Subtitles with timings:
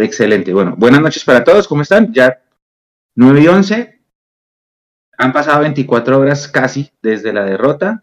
[0.00, 0.54] Excelente.
[0.54, 1.68] Bueno, buenas noches para todos.
[1.68, 2.12] ¿Cómo están?
[2.12, 2.42] Ya
[3.16, 4.00] 9 y 11.
[5.18, 8.02] Han pasado 24 horas casi desde la derrota.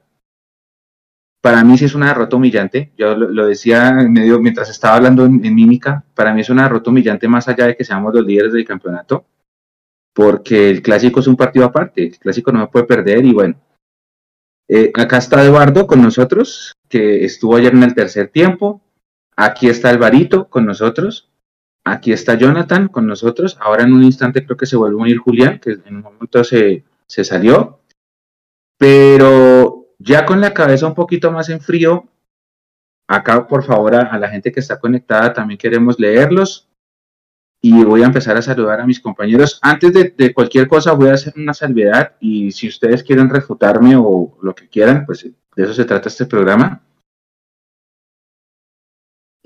[1.41, 2.93] Para mí sí es una derrota humillante.
[2.97, 6.03] Yo lo, decía medio mientras estaba hablando en, mímica.
[6.13, 9.25] Para mí es una derrota humillante más allá de que seamos los líderes del campeonato.
[10.13, 12.03] Porque el clásico es un partido aparte.
[12.03, 13.25] El clásico no me puede perder.
[13.25, 13.55] Y bueno,
[14.67, 18.81] eh, acá está Eduardo con nosotros, que estuvo ayer en el tercer tiempo.
[19.35, 21.31] Aquí está Alvarito con nosotros.
[21.89, 23.57] Aquí está Jonathan con nosotros.
[23.61, 26.43] Ahora en un instante creo que se vuelve a unir Julián, que en un momento
[26.43, 27.79] se, se salió.
[28.77, 32.05] Pero ya con la cabeza un poquito más en frío,
[33.07, 36.67] acá por favor a, la gente que está conectada también queremos leerlos.
[37.61, 39.57] Y voy a empezar a saludar a mis compañeros.
[39.61, 43.95] Antes de, de, cualquier cosa voy a hacer una salvedad y si ustedes quieren refutarme
[43.95, 46.83] o lo que quieran, pues de eso se trata este programa.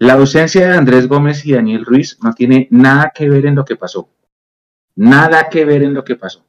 [0.01, 3.63] La ausencia de Andrés Gómez y Daniel Ruiz no tiene nada que ver en lo
[3.63, 4.09] que pasó.
[4.95, 6.43] Nada que ver en lo que pasó.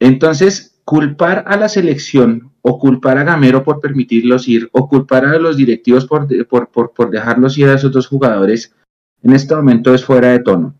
[0.00, 5.38] Entonces, culpar a la selección o culpar a Gamero por permitirlos ir o culpar a
[5.38, 6.26] los directivos por,
[6.70, 8.74] por, dejarlos ir a esos dos jugadores,
[9.22, 10.74] en este momento es fuera de tono.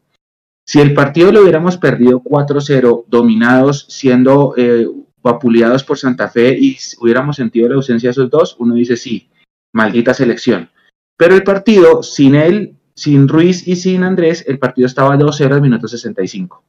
[0.64, 4.88] Si el partido lo hubiéramos perdido 4-0, dominados, siendo eh,
[5.22, 9.28] vapuleados por Santa Fe y hubiéramos sentido la ausencia de esos dos, uno dice sí,
[9.74, 10.70] maldita selección.
[11.16, 15.62] Pero el partido, sin él, sin Ruiz y sin Andrés, el partido estaba 2-0 al
[15.62, 16.64] minuto 65.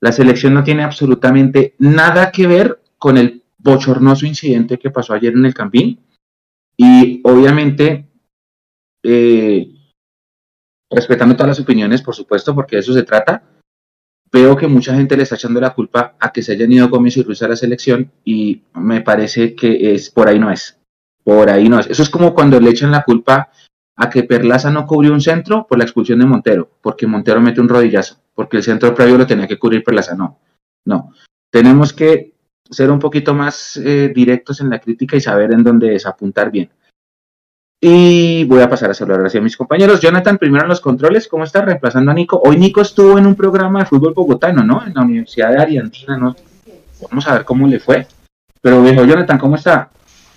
[0.00, 5.32] La selección no tiene absolutamente nada que ver con el bochornoso incidente que pasó ayer
[5.32, 6.00] en el Campín.
[6.76, 8.08] Y obviamente,
[9.02, 9.68] eh,
[10.90, 13.42] respetando todas las opiniones, por supuesto, porque de eso se trata,
[14.30, 17.16] veo que mucha gente le está echando la culpa a que se hayan ido Gómez
[17.16, 20.78] y Ruiz a la selección y me parece que es por ahí no es.
[21.24, 21.88] Por ahí no es.
[21.88, 23.50] Eso es como cuando le echan la culpa
[23.98, 27.60] a que Perlaza no cubrió un centro por la expulsión de Montero, porque Montero mete
[27.60, 30.14] un rodillazo, porque el centro previo lo tenía que cubrir Perlaza.
[30.14, 30.38] No,
[30.84, 31.12] no.
[31.50, 32.32] Tenemos que
[32.70, 36.70] ser un poquito más eh, directos en la crítica y saber en dónde desapuntar bien.
[37.80, 40.00] Y voy a pasar a saludar a mis compañeros.
[40.00, 42.40] Jonathan, primero en los controles, ¿cómo está reemplazando a Nico?
[42.44, 44.84] Hoy Nico estuvo en un programa de fútbol bogotano, ¿no?
[44.86, 46.36] En la Universidad de Ariantina, ¿no?
[47.10, 48.06] Vamos a ver cómo le fue.
[48.60, 49.90] Pero viejo, Jonathan, ¿cómo está?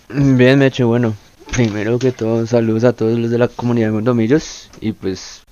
[0.09, 1.16] Bien, me hecho bueno.
[1.51, 4.69] Primero que todo, saludos a todos los de la comunidad de Mondomillos.
[4.79, 5.44] Y pues,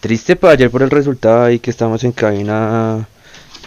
[0.00, 3.08] triste para ayer por el resultado ahí que estamos en cabina.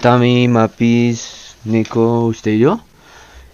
[0.01, 2.79] Tami, Mapis, Nico, usted y yo.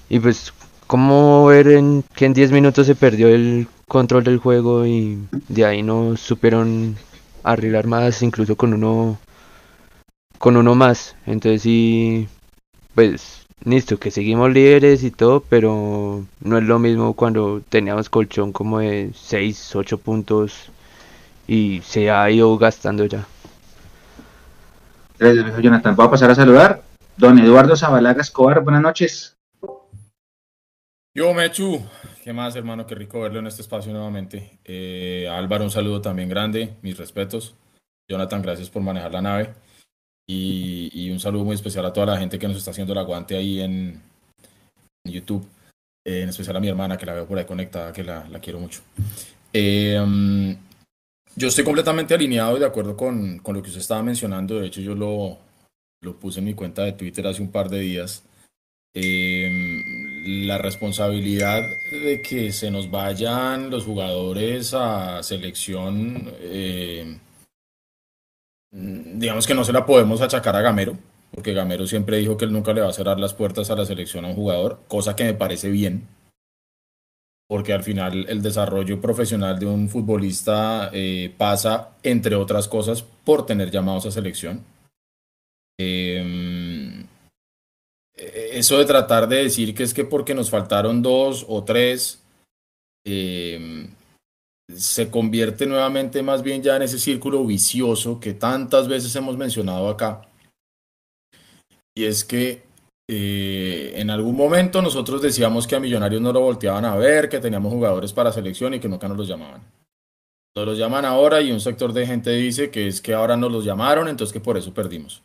[0.08, 0.54] Y pues,
[0.86, 5.18] como ver en, que en 10 minutos se perdió el control del juego y
[5.50, 6.96] de ahí no supieron
[7.44, 9.18] arreglar más, incluso con uno
[10.38, 11.16] con uno más.
[11.26, 12.28] Entonces sí,
[12.94, 18.52] pues listo, que seguimos líderes y todo, pero no es lo mismo cuando teníamos colchón
[18.52, 20.72] como de 6, 8 puntos
[21.48, 23.26] y se ha ido gastando ya.
[25.20, 25.96] Gracias, Jonathan.
[25.96, 26.84] Voy a pasar a saludar.
[27.16, 29.38] Don Eduardo Zabalaga Escobar, buenas noches.
[31.16, 31.80] Yo, Mechu,
[32.24, 32.88] ¿qué más, hermano?
[32.88, 34.60] Qué rico verlo en este espacio nuevamente.
[34.66, 37.56] Eh, Álvaro, un saludo también grande, mis respetos.
[38.10, 39.54] Jonathan, gracias por manejar la nave.
[40.28, 43.36] Y, un saludo muy especial a toda la gente que nos está haciendo el aguante
[43.36, 44.02] ahí en,
[45.06, 45.46] YouTube.
[46.06, 48.60] Eh, en especial a mi hermana que la veo por ahí conectada, que la, quiero
[48.60, 48.82] mucho.
[49.52, 50.56] Eh, um,
[51.36, 54.60] yo estoy completamente alineado y de acuerdo con, con, lo que usted estaba mencionando.
[54.60, 55.38] De hecho, yo lo,
[56.02, 58.24] lo puse en mi cuenta de Twitter hace un par de días.
[58.96, 59.50] Eh,
[60.46, 66.32] la responsabilidad de que se nos vayan los jugadores a selección
[67.04, 67.20] Mm,
[68.74, 70.98] digamos que no se la podemos achacar a Gamero,
[71.32, 73.86] porque Gamero siempre dijo que él nunca le va a cerrar las puertas a la
[73.86, 76.08] selección a un jugador, cosa que me parece bien,
[77.48, 83.46] porque al final el desarrollo profesional de un futbolista eh, pasa, entre otras cosas, por
[83.46, 84.66] tener llamados a selección.
[85.78, 87.06] Em,
[88.16, 92.24] eso de tratar de decir que es que porque nos faltaron dos o tres,
[93.06, 93.88] eh,
[94.72, 99.90] se convierte nuevamente más bien ya en ese círculo vicioso que tantas veces hemos mencionado
[99.90, 100.30] acá.
[101.96, 102.64] Y es que
[103.08, 107.40] eh, en algún momento nosotros decíamos que a Millonarios no lo volteaban a ver, que
[107.40, 109.62] teníamos jugadores para selección y que nunca nos los llamaban.
[110.56, 113.52] Nos los llaman ahora y un sector de gente dice que es que ahora nos
[113.52, 115.22] los llamaron, entonces que por eso perdimos.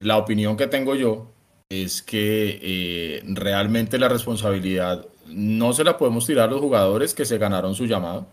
[0.00, 1.26] La opinión que tengo yo
[1.68, 7.24] es que eh, realmente la responsabilidad no se la podemos tirar a los jugadores que
[7.24, 8.26] se ganaron su llamado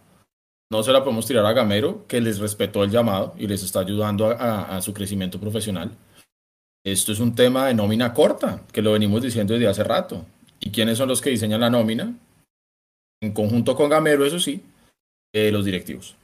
[0.71, 3.81] no se la podemos tirar a Gamero, que les respetó el llamado y les está
[3.81, 5.91] ayudando a, su crecimiento profesional.
[6.83, 10.25] Esto es un tema de nómina corta, que lo venimos diciendo desde hace rato.
[10.59, 12.15] ¿Y quiénes son los que diseñan la nómina?
[13.21, 14.63] En conjunto con Gamero, eso sí,
[15.33, 16.15] eh, los directivos.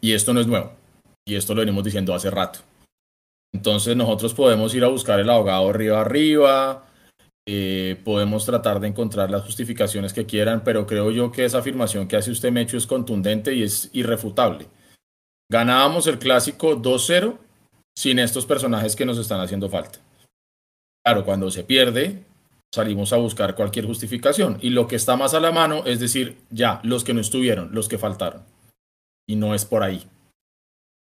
[0.00, 0.72] Y esto no es nuevo.
[1.24, 2.60] Y esto lo venimos diciendo hace rato.
[3.52, 6.86] Entonces nosotros podemos ir a buscar el abogado arriba arriba,
[7.46, 12.06] eh, podemos tratar de encontrar las justificaciones que quieran, pero creo yo que esa afirmación
[12.06, 14.68] que hace usted, Mecho, es contundente y es irrefutable.
[15.50, 17.36] Ganábamos el clásico 2-0
[17.96, 19.98] sin estos personajes que nos están haciendo falta.
[21.04, 22.24] Claro, cuando se pierde,
[22.72, 24.58] salimos a buscar cualquier justificación.
[24.60, 27.74] Y lo que está más a la mano es decir, ya, los que no estuvieron,
[27.74, 28.44] los que faltaron.
[29.26, 30.06] Y no es por ahí.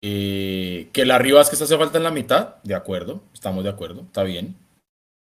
[0.02, 3.70] Eh, que la Rivas que se hace falta en la mitad, de acuerdo, estamos de
[3.70, 4.56] acuerdo, está bien.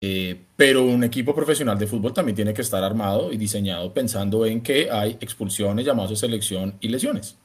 [0.01, 4.45] Eh, pero un equipo profesional de fútbol también tiene que estar armado y diseñado pensando
[4.45, 7.37] en que hay expulsiones, llamados de selección y lesiones.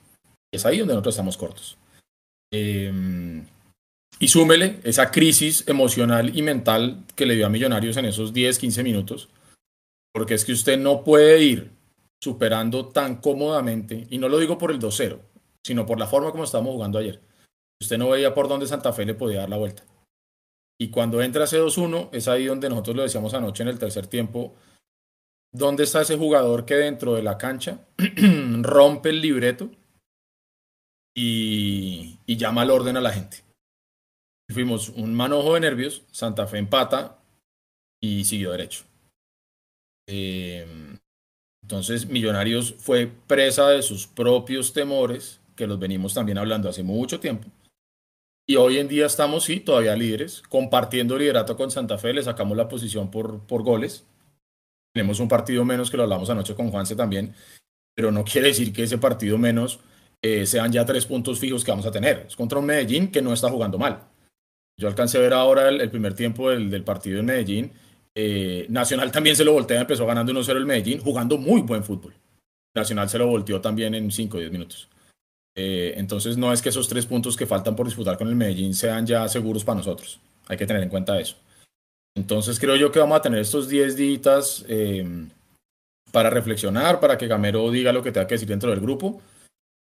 [0.53, 1.79] Es ahí donde nosotros estamos cortos.
[2.53, 2.93] Eh,
[4.23, 8.59] y súmele esa crisis emocional y mental que le dio a Millonarios en esos 10,
[8.59, 9.29] 15 minutos,
[10.13, 11.71] porque es que usted no puede ir
[12.23, 15.19] superando tan cómodamente, y no lo digo por el 2-0,
[15.67, 17.21] sino por la forma como estábamos jugando ayer.
[17.81, 19.83] Usted no veía por dónde Santa Fe le podía dar la vuelta.
[20.83, 24.09] Y cuando entra ese 2-1, es ahí donde nosotros lo decíamos anoche en el tercer
[24.09, 24.53] tiempo,
[25.53, 27.87] ¿dónde está ese jugador que dentro de la cancha
[28.63, 29.71] rompe el libreto
[31.15, 33.45] y, llama al orden a la gente?
[34.53, 37.23] Fuimos un manojo de nervios, Santa Fe empata
[38.01, 38.83] y siguió derecho.
[40.09, 40.67] Eh,
[41.63, 47.21] entonces, Millonarios fue presa de sus propios temores, que los venimos también hablando hace mucho
[47.21, 47.47] tiempo.
[48.47, 52.57] Y hoy en día estamos, sí, todavía líderes, compartiendo liderato con Santa Fe, le sacamos
[52.57, 54.05] la posición por, por goles.
[54.93, 57.35] Tenemos un partido menos que lo hablamos anoche con Juanse también,
[57.95, 59.81] pero no quiere decir que ese partido menos
[60.23, 62.27] eh, sean ya tres puntos fijos que vamos a tener.
[62.27, 64.09] Es contra un Medellín que no está jugando mal.
[64.77, 67.73] Yo alcancé a ver ahora el, primer tiempo del, partido en Medellín.
[68.15, 72.15] Eh, Nacional también se lo voltea, empezó ganando 1-0 el Medellín, jugando muy buen fútbol.
[72.75, 74.89] Nacional se lo volteó también en 5 o 10 minutos.
[75.55, 78.75] Eh, entonces no es que esos tres puntos que faltan por disputar con el Medellín
[78.75, 80.21] sean ya seguros para nosotros.
[80.49, 81.37] Hay que tener en cuenta eso.
[82.17, 85.27] Entonces creo yo que vamos a tener estos 10 días eh,
[86.11, 89.21] para reflexionar, para que Gamero diga lo que tenga que decir dentro del grupo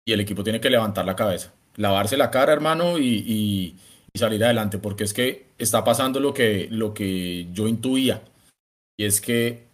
[0.06, 3.76] y el equipo tiene que levantar la cabeza, lavarse la cara, hermano, y
[4.14, 8.22] y salir adelante, porque es que está pasando lo que, lo que yo intuía,
[8.98, 9.68] y es que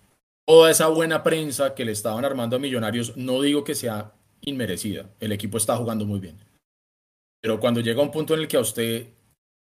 [0.46, 4.14] toda esa buena prensa que le estaban armando a Millonarios, no digo que sea
[4.48, 6.38] inmerecida, el equipo está jugando muy bien,
[7.42, 9.08] pero cuando llega un punto en el que a usted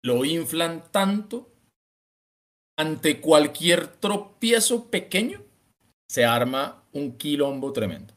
[0.04, 1.50] lo inflan tanto,
[2.78, 5.42] ante cualquier tropiezo pequeño,
[6.10, 8.14] se arma un quilombo tremendo.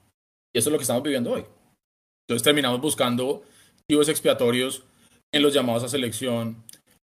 [0.55, 1.45] Y eso es lo que estamos viviendo hoy.
[2.27, 3.43] Entonces terminamos buscando
[3.91, 4.85] chivos expiatorios
[5.33, 6.63] en los llamados a selección,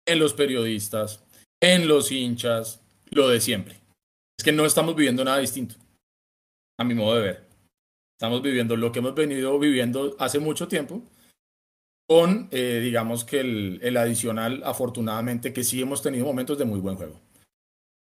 [0.07, 1.23] en los periodistas,
[1.63, 2.81] en los hinchas,
[3.11, 3.77] lo de siempre.
[4.39, 5.77] Es que no estamos viviendo nada distinto,
[6.79, 7.52] a mi modo de ver.
[8.23, 11.03] Estamos viviendo lo que hemos venido viviendo hace mucho tiempo,
[12.09, 16.79] con, eh, digamos que el, el adicional, afortunadamente, que sí hemos tenido momentos de muy
[16.79, 17.19] buen juego.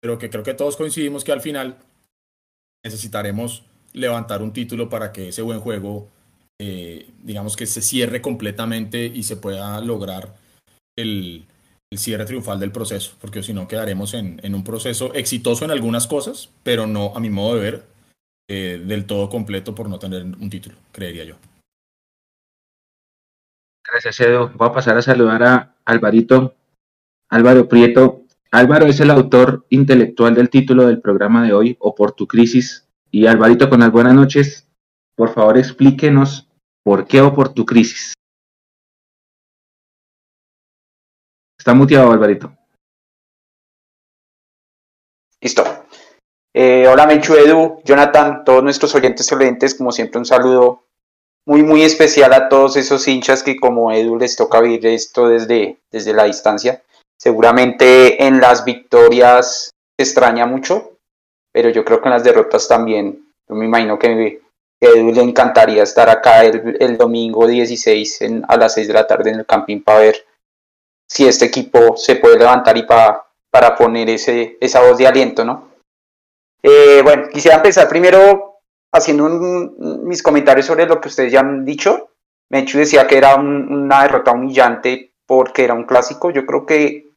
[0.00, 1.76] Pero que creo que todos coincidimos que al final
[2.84, 3.62] necesitaremos
[3.92, 6.08] levantar un título para que ese buen juego
[6.60, 10.34] eh, digamos que se cierre completamente y se pueda lograr
[10.96, 11.46] el,
[11.96, 16.50] cierre triunfal del proceso, porque si no quedaremos en, un proceso exitoso en algunas cosas,
[16.64, 17.97] pero no, a mi modo de ver,
[18.48, 21.36] eh, del todo completo por no tener un título, creería yo.
[23.86, 24.50] Gracias, Edo.
[24.54, 26.54] Voy a pasar a saludar a Alvarito,
[27.30, 28.24] Álvaro Prieto.
[28.50, 32.88] Álvaro es el autor intelectual del título del programa de hoy, O por tu crisis.
[33.10, 34.68] Y Alvarito, con las buenas noches,
[35.14, 36.48] por favor explíquenos
[36.88, 38.14] ¿Por qué o por tu crisis?
[41.58, 42.56] Está muteado, Alvarito.
[45.42, 45.62] Listo.
[46.54, 50.84] Eh, hola, Mechu Edu, Jonathan, todos nuestros oyentes excelentes, como siempre, un saludo
[51.44, 55.78] muy, muy especial a todos esos hinchas que, como Edu, les toca vivir esto desde,
[55.90, 56.82] desde la distancia.
[57.18, 60.98] Seguramente en las victorias se extraña mucho,
[61.52, 63.32] pero yo creo que en las derrotas también.
[63.48, 64.40] Yo me imagino que
[64.80, 69.40] Edu le encantaría estar acá el, domingo 16 a las 6 de la tarde en
[69.40, 70.26] el camping para ver
[71.06, 75.44] si este equipo se puede levantar y para, para poner ese, esa voz de aliento,
[75.44, 75.68] ¿no?
[76.62, 78.60] Eh, bueno, quisiera empezar primero
[78.92, 79.28] haciendo
[80.02, 82.10] mis comentarios sobre lo que ustedes ya han dicho.
[82.50, 86.30] Mechu decía que era una derrota humillante porque era un clásico.
[86.30, 87.08] Yo creo que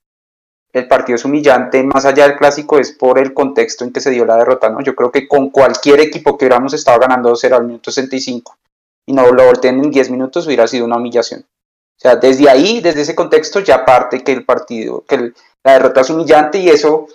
[0.73, 4.09] el partido es humillante, más allá del clásico, es por el contexto en que se
[4.09, 4.81] dio la derrota, ¿no?
[4.81, 8.57] Yo creo que con cualquier equipo que hubiéramos estado ganando 0 al minuto 65
[9.05, 11.41] y no lo volteen en 10 minutos hubiera sido una humillación.
[11.41, 15.33] O sea, desde ahí, desde ese contexto, ya parte que el partido, que
[15.63, 17.07] la derrota es humillante y eso,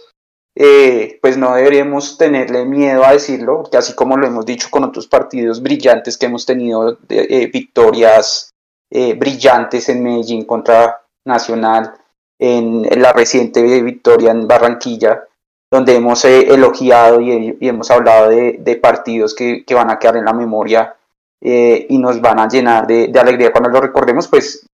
[0.58, 4.84] eh, pues no deberíamos tenerle miedo a decirlo, que así como lo hemos dicho con
[4.84, 8.54] otros partidos brillantes que hemos tenido, eh, victorias
[8.90, 11.92] eh, brillantes en Medellín contra Nacional,
[12.38, 15.24] en, la reciente victoria en Barranquilla,
[15.70, 20.96] donde hemos elogiado y, hemos hablado de, partidos que, van a quedar en la memoria
[21.40, 24.66] y nos van a llenar de, alegría cuando lo recordemos, pues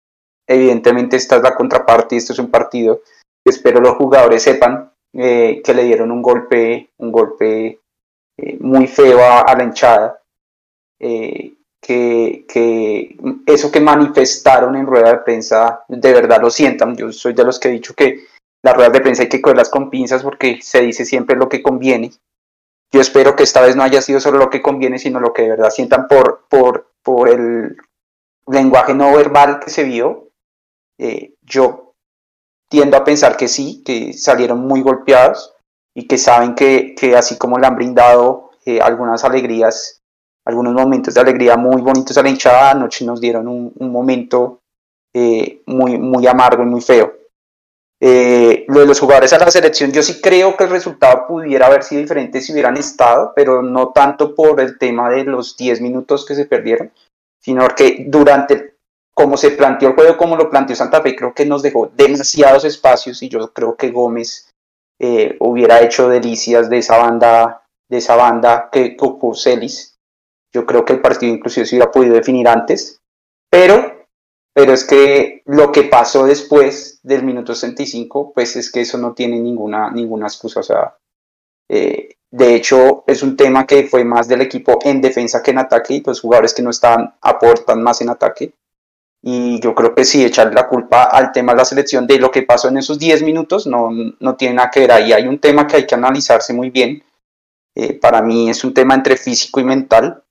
[0.46, 3.00] evidentemente esta es la contraparte, esto es un partido
[3.44, 7.80] espero los jugadores sepan que le dieron un golpe, un golpe
[8.60, 10.20] muy feo a, la hinchada
[11.82, 13.16] que,
[13.46, 16.96] eso que manifestaron en rueda de prensa de verdad lo sientan.
[16.96, 18.26] Yo soy de los que he dicho que
[18.62, 21.62] las ruedas de prensa hay que cogerlas con pinzas porque se dice siempre lo que
[21.62, 22.12] conviene.
[22.92, 25.42] Yo espero que esta vez no haya sido solo lo que conviene, sino lo que
[25.42, 27.76] de verdad sientan por, por, por el
[28.46, 30.28] lenguaje no verbal que se vio.
[30.98, 31.91] Eh, yo
[32.72, 35.52] tiendo a pensar que sí, que salieron muy golpeados
[35.94, 40.02] y que saben que, que así como le han brindado eh, algunas alegrías
[40.44, 42.70] algunos momentos de alegría muy bonitos a la hinchada.
[42.70, 44.60] Anoche nos dieron un, momento
[45.14, 47.12] eh, muy, muy amargo y muy feo.
[48.00, 51.66] Eh, lo de los jugadores a la selección, yo sí creo que el resultado pudiera
[51.66, 55.80] haber sido diferente si hubieran estado, pero no tanto por el tema de los 10
[55.80, 56.90] minutos que se perdieron,
[57.38, 58.71] sino que durante,
[59.14, 62.64] como se planteó el juego, como lo planteó Santa Fe, creo que nos dejó demasiados
[62.64, 64.50] espacios y yo creo que Gómez
[64.98, 69.98] eh, hubiera hecho delicias de esa banda, de esa banda que ocupó Celis.
[70.54, 73.00] Yo creo que el partido inclusive se hubiera podido definir antes,
[73.50, 74.06] pero,
[74.54, 79.12] pero es que lo que pasó después del minuto 65, pues es que eso no
[79.14, 80.60] tiene ninguna, ninguna excusa.
[80.60, 80.96] O sea,
[81.68, 85.58] eh, de hecho, es un tema que fue más del equipo en defensa que en
[85.58, 88.54] ataque y los jugadores que no estaban aportan más en ataque.
[89.24, 92.30] Y yo creo que sí, echarle la culpa al tema de la selección de lo
[92.30, 94.92] que pasó en esos 10 minutos no, no tiene nada que ver.
[94.92, 97.04] Ahí hay un tema que hay que analizarse muy bien.
[97.74, 100.24] Eh, para mí es un tema entre físico y mental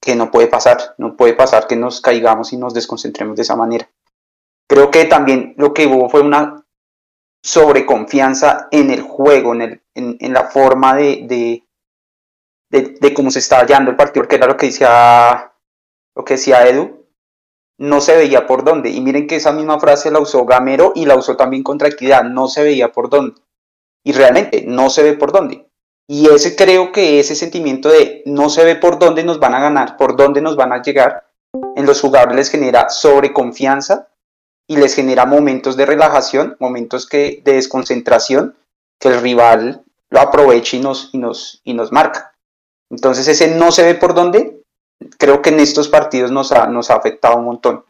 [0.00, 3.56] que no puede pasar, no puede pasar que nos caigamos y nos desconcentremos de esa
[3.56, 3.90] manera.
[4.68, 6.64] Creo que también lo que hubo fue una
[7.42, 11.62] sobreconfianza en el juego, en, el, en, la forma de,
[12.70, 15.52] de, cómo se estaba hallando el partido, que era lo que decía,
[16.14, 16.95] lo que decía Edu,
[17.78, 18.90] no se veía por dónde.
[18.90, 22.24] Y miren que esa misma frase la usó Gamero y la usó también contra Equidad,
[22.24, 23.40] no se veía por dónde.
[24.04, 25.66] Y realmente no se ve por dónde.
[26.08, 29.60] Y ese creo que ese sentimiento de no se ve por dónde nos van a
[29.60, 31.26] ganar, por dónde nos van a llegar,
[31.74, 34.08] en los jugadores les genera sobreconfianza
[34.68, 38.56] y les genera momentos de relajación, momentos que, de desconcentración,
[39.00, 42.34] que el rival lo aproveche y nos, y, nos, y nos marca.
[42.90, 44.62] Entonces ese no se ve por dónde,
[45.18, 47.84] creo que en estos partidos nos ha, nos ha afectado un montón.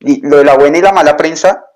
[0.00, 1.66] Y lo de la buena y la mala prensa,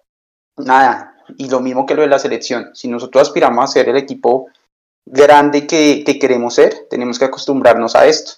[0.56, 2.70] nada, y lo mismo que lo de la selección.
[2.74, 4.48] Si nosotros aspiramos a ser el equipo
[5.04, 8.32] grande que, queremos ser, tenemos que acostumbrarnos a esto.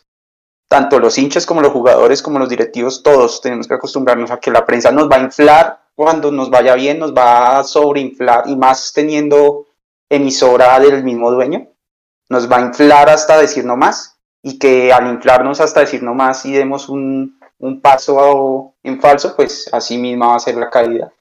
[0.68, 4.52] Tanto los hinchas como los jugadores, como los directivos, todos tenemos que acostumbrarnos a que
[4.52, 8.54] la prensa nos va a inflar cuando nos vaya bien, nos va a sobreinflar y
[8.54, 9.66] más teniendo
[10.08, 11.68] emisora del mismo dueño,
[12.28, 16.14] nos va a inflar hasta decir no más y que al inflarnos hasta decir no
[16.14, 20.70] más y demos un, un paso en falso, pues así misma va a ser la
[20.70, 21.12] caída.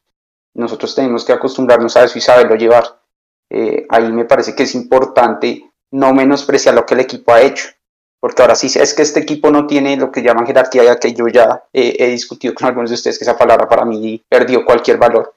[0.53, 2.99] Nosotros tenemos que acostumbrarnos a eso y saberlo llevar.
[3.49, 7.67] Eh, ahí me parece que es importante no menospreciar lo que el equipo ha hecho,
[8.19, 11.13] porque ahora sí es que este equipo no tiene lo que llaman jerarquía, ya que
[11.13, 14.97] yo ya he discutido con algunos de ustedes que esa palabra para mí perdió cualquier
[14.97, 15.33] valor.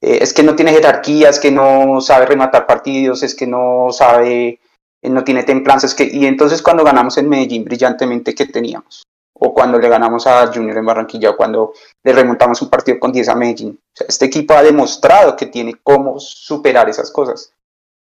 [0.00, 3.88] Eh, es que no tiene jerarquía, es que no sabe rematar partidos, es que no
[3.90, 4.60] sabe, eh,
[5.02, 9.04] no tiene templanza, es que, y entonces cuando ganamos en Medellín brillantemente, ¿qué teníamos?
[9.42, 11.72] o cuando le ganamos a Junior en Barranquilla, o cuando
[12.04, 13.80] le remontamos un partido con 10 a Medellín.
[14.06, 17.52] este equipo ha demostrado que tiene cómo superar esas cosas.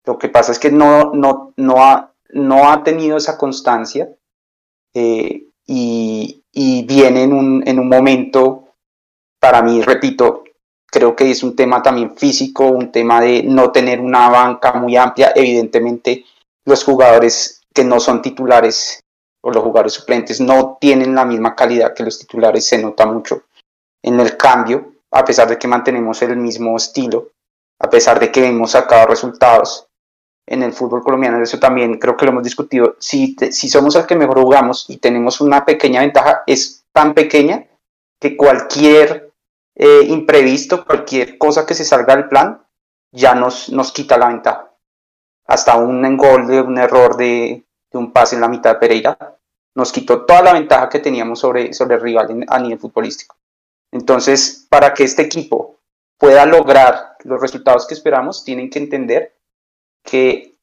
[0.06, 4.10] Lo que pasa es que no, no, no, ha, no ha tenido esa constancia
[4.96, 8.70] eh, y, y, viene en un, en un momento,
[9.40, 10.44] para mí, repito,
[10.88, 14.96] creo que es un tema también físico, un tema de no tener una banca muy
[14.96, 15.34] amplia.
[15.36, 16.26] Evidentemente,
[16.68, 19.04] los jugadores que no son titulares
[19.52, 23.44] los jugadores suplentes no tienen la misma calidad que los titulares, se nota mucho
[24.04, 27.32] en el cambio, a pesar de que mantenemos el mismo estilo,
[27.80, 29.88] a pesar de que hemos sacado resultados
[30.48, 34.06] en el fútbol colombiano, eso también creo que lo hemos discutido, si, si somos el
[34.06, 37.66] que mejor jugamos y tenemos una pequeña ventaja, es tan pequeña
[38.20, 39.34] que cualquier
[39.76, 42.64] eh, imprevisto, cualquier cosa que se salga del plan,
[43.12, 44.67] ya nos, nos quita la ventaja.
[45.48, 47.64] Hasta un gol de un error de,
[47.94, 49.18] un pase en la mitad de Pereira
[49.74, 53.36] nos quitó toda la ventaja que teníamos sobre, sobre el rival a nivel futbolístico.
[53.92, 55.78] Entonces, para que este equipo
[56.18, 59.34] pueda lograr los resultados que esperamos, tienen que entender
[60.04, 60.56] que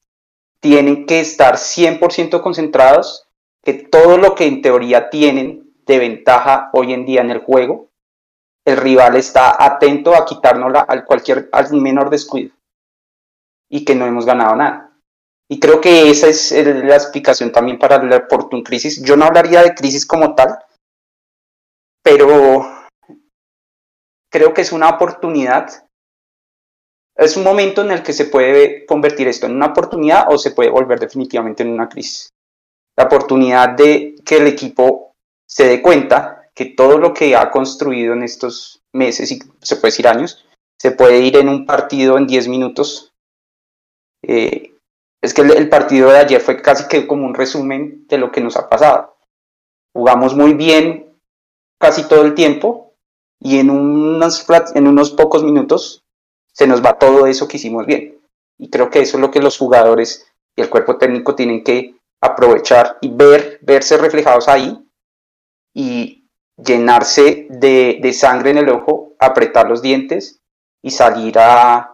[0.61, 3.27] tienen que estar 100% concentrados,
[3.63, 7.89] que todo lo que en teoría tienen de ventaja hoy en día en el juego,
[8.65, 12.55] el rival está atento a quitárnosla al cualquier al menor descuido
[13.71, 14.99] y que no hemos ganado nada.
[15.49, 19.03] Y creo que esa es la explicación también para la Oportun crisis.
[19.03, 20.59] Yo no hablaría de crisis como tal,
[22.03, 22.89] pero
[24.31, 25.87] creo que es una oportunidad.
[27.17, 30.51] Es un momento en el que se puede convertir esto en una oportunidad o se
[30.51, 32.31] puede volver definitivamente en una crisis.
[32.97, 35.13] La oportunidad de que el equipo
[35.49, 39.91] se dé cuenta que todo lo que ha construido en estos meses y se puede
[39.91, 40.45] decir años,
[40.81, 43.14] se puede ir en un partido en 10 minutos.
[44.27, 44.75] Eh,
[45.25, 48.43] es que el, partido de ayer fue casi que como un resumen de lo que
[48.43, 49.17] nos ha pasado.
[49.95, 51.17] Jugamos muy bien
[51.79, 52.95] casi todo el tiempo
[53.41, 54.45] y en, unos,
[55.17, 56.05] pocos minutos
[56.53, 58.19] se nos va todo eso que hicimos bien.
[58.59, 60.27] Y creo que eso es lo que los jugadores
[60.57, 64.79] y el cuerpo técnico tienen que aprovechar y ver, verse reflejados ahí
[65.73, 70.41] y llenarse de, sangre en el ojo, apretar los dientes
[70.83, 71.94] y salir a,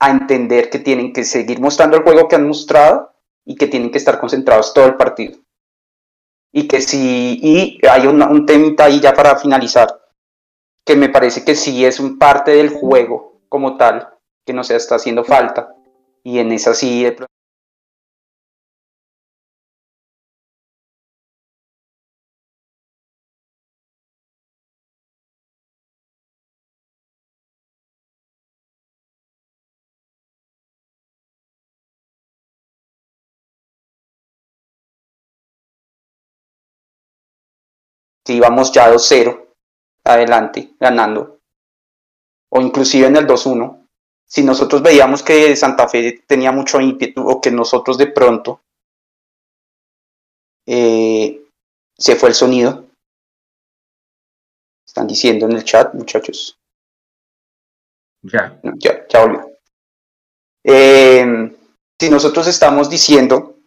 [0.00, 3.12] a entender que tienen que seguir mostrando el juego que han mostrado
[3.44, 5.38] y que tienen que estar concentrados todo el partido.
[6.52, 10.00] Y que si, y hay un, un temita ahí ya para finalizar,
[10.84, 14.08] que me parece que sí es un parte del juego como tal,
[14.44, 15.74] que no se está haciendo falta.
[16.24, 17.16] Y en esa sí de
[38.32, 39.46] íbamos ya 2-0
[40.04, 41.40] adelante, ganando,
[42.50, 43.86] o inclusive en el 2-1,
[44.26, 48.60] si nosotros veíamos que Santa Fe tenía mucho ímpetu o que nosotros de pronto
[50.66, 51.44] eh,
[51.98, 52.86] se fue el sonido.
[54.86, 56.58] Están diciendo en el chat, muchachos.
[58.22, 58.60] Ya.
[58.78, 59.50] Ya, ya volvió.
[60.64, 61.56] Eh,
[61.98, 63.59] si nosotros estamos diciendo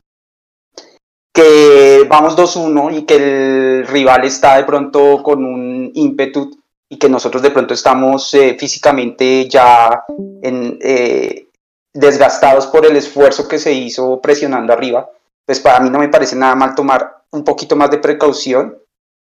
[1.34, 6.52] que vamos 2-1 y que el rival está de pronto con un ímpetu
[6.88, 10.04] y que nosotros de pronto estamos eh, físicamente ya
[10.44, 11.48] eh,
[11.92, 15.10] desgastados por el esfuerzo que se hizo presionando arriba,
[15.44, 18.78] pues para mí no me parece nada mal tomar un poquito más de precaución,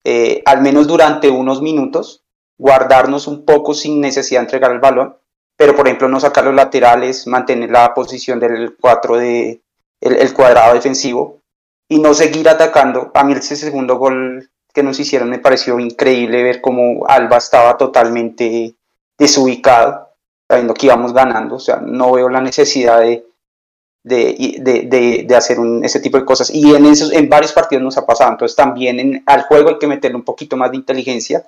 [0.03, 2.23] eh, al menos durante unos minutos,
[2.57, 5.15] guardarnos un poco sin necesidad de entregar el balón,
[5.55, 9.61] pero por ejemplo no sacar los laterales, mantener la posición del 4 de
[9.99, 11.40] el cuadrado defensivo
[11.91, 13.11] y no seguir atacando.
[13.13, 17.75] A mí ese segundo gol que nos hicieron me pareció increíble ver cómo Alba estaba
[17.75, 18.75] totalmente
[19.19, 20.07] desubicado,
[20.47, 21.55] sabiendo que íbamos ganando.
[21.55, 23.25] O sea, no veo la necesidad de,
[24.05, 26.49] de, de, hacer un, ese tipo de cosas.
[26.49, 28.31] Y en, esos, en varios partidos nos ha pasado.
[28.31, 31.45] Entonces también al juego hay que meterle un poquito más de inteligencia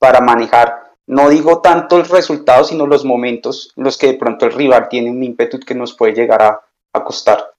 [0.00, 4.46] para manejar, no digo tanto el resultado, sino los momentos en los que de pronto
[4.46, 6.60] el rival tiene un ímpetu que nos puede llegar a,
[6.92, 7.55] a costar.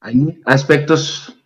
[0.00, 1.36] Hay aspectos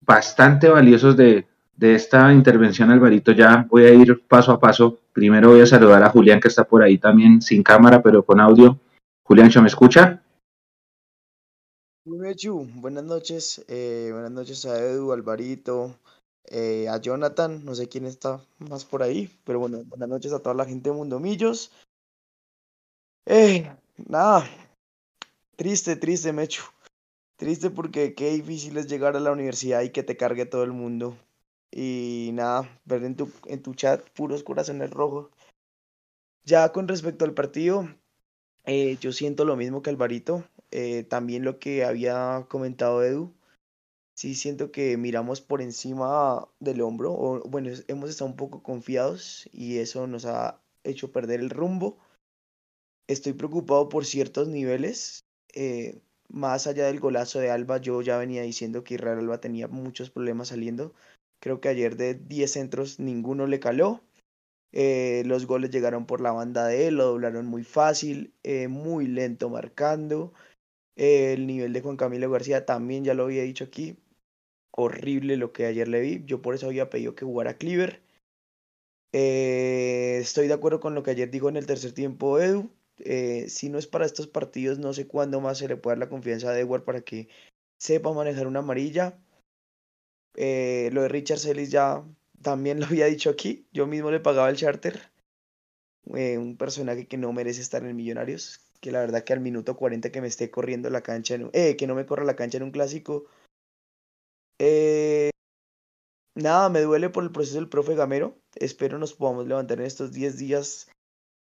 [0.00, 1.46] bastante valiosos de,
[1.80, 3.32] esta intervención, Alvarito.
[3.32, 4.98] Ya voy a ir paso a paso.
[5.12, 8.40] Primero voy a saludar a Julián, que está por ahí también, sin cámara, pero con
[8.40, 8.78] audio.
[9.24, 10.22] Julián, ¿me escucha?
[12.74, 13.64] Buenas noches.
[13.68, 15.98] Eh, buenas noches a Edu, Alvarito,
[16.44, 17.64] eh, a Jonathan.
[17.64, 20.90] No sé quién está más por ahí, pero bueno, buenas noches a toda la gente
[20.90, 21.72] de Mundomillos.
[23.26, 23.70] Eh,
[24.08, 24.48] nada,
[25.56, 26.62] triste, triste, Mechu.
[27.36, 30.72] Triste porque qué difícil es llegar a la universidad y que te cargue todo el
[30.72, 31.18] mundo.
[31.70, 35.30] Y nada, ver en tu, en tu chat puros corazones rojos.
[36.44, 37.88] Ya con respecto al partido,
[38.64, 40.44] eh, yo siento lo mismo que Alvarito.
[40.70, 43.34] Eh, también lo que había comentado Edu.
[44.14, 47.12] Sí siento que miramos por encima del hombro.
[47.12, 51.98] O, bueno, hemos estado un poco confiados y eso nos ha hecho perder el rumbo.
[53.08, 55.24] Estoy preocupado por ciertos niveles.
[55.54, 59.68] Eh, más allá del golazo de Alba, yo ya venía diciendo que Israel Alba tenía
[59.68, 60.94] muchos problemas saliendo.
[61.40, 64.02] Creo que ayer de 10 centros ninguno le caló.
[64.72, 69.06] Eh, los goles llegaron por la banda de él, lo doblaron muy fácil, eh, muy
[69.06, 70.34] lento marcando.
[70.96, 73.98] Eh, el nivel de Juan Camilo García también ya lo había dicho aquí.
[74.72, 76.24] Horrible lo que ayer le vi.
[76.26, 78.02] Yo por eso había pedido que jugara Cleaver.
[79.12, 82.70] estoy de acuerdo con lo que ayer dijo en el tercer tiempo Edu.
[82.98, 86.06] Eh, si no es para estos partidos, no sé cuándo más se le puede dar
[86.06, 87.28] la confianza a Edward para que
[87.78, 89.18] sepa manejar una amarilla.
[90.34, 92.04] Eh, lo de Richard Celis ya
[92.42, 93.66] también lo había dicho aquí.
[93.72, 95.10] Yo mismo le pagaba el charter.
[96.14, 98.60] Eh, un personaje que no merece estar en Millonarios.
[98.80, 101.94] Que la verdad que al minuto 40 que me esté corriendo la cancha, que no
[101.94, 103.26] me corra la cancha en un clásico.
[106.34, 108.38] nada, me duele por el proceso del profe Gamero.
[108.54, 110.88] Espero nos podamos levantar en estos 10 días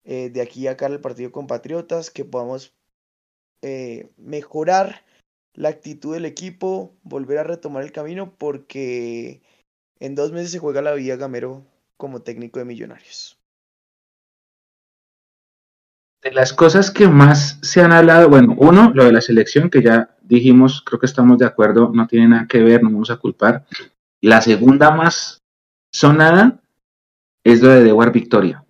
[0.04, 2.74] eh, de aquí a acá el partido con Patriotas, que podamos
[3.62, 5.04] eh, mejorar
[5.54, 9.42] la actitud del equipo, volver a retomar el camino, porque
[10.00, 11.66] en dos meses se juega la vida Gamero
[11.98, 13.38] como técnico de Millonarios.
[16.22, 19.82] De las cosas que más se han hablado, bueno, uno, lo de la selección, que
[19.82, 23.18] ya dijimos, creo que estamos de acuerdo, no tiene nada que ver, no vamos a
[23.18, 23.66] culpar.
[24.22, 25.42] La segunda más
[25.92, 26.62] sonada
[27.44, 28.66] es lo de Dewar Victoria.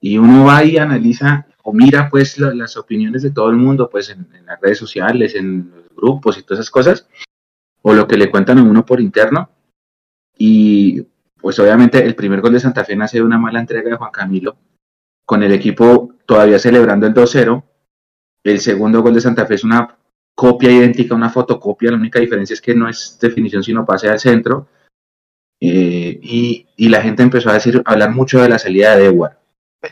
[0.00, 4.08] Y uno va y analiza o mira pues las opiniones de todo el mundo, pues
[4.10, 7.06] en, las redes sociales, en los grupos y todas esas cosas,
[7.82, 9.50] o lo que le cuentan a uno por interno.
[10.36, 11.02] Y
[11.40, 14.12] pues obviamente el primer gol de Santa Fe nace de una mala entrega de Juan
[14.12, 14.56] Camilo,
[15.26, 17.62] con el equipo todavía celebrando el 2-0.
[18.44, 19.98] El segundo gol de Santa Fe es una
[20.34, 24.20] copia idéntica, una fotocopia, la única diferencia es que no es definición sino pase al
[24.20, 24.68] centro.
[25.60, 29.38] Eh, y, la gente empezó a decir, hablar mucho de la salida de Dewar.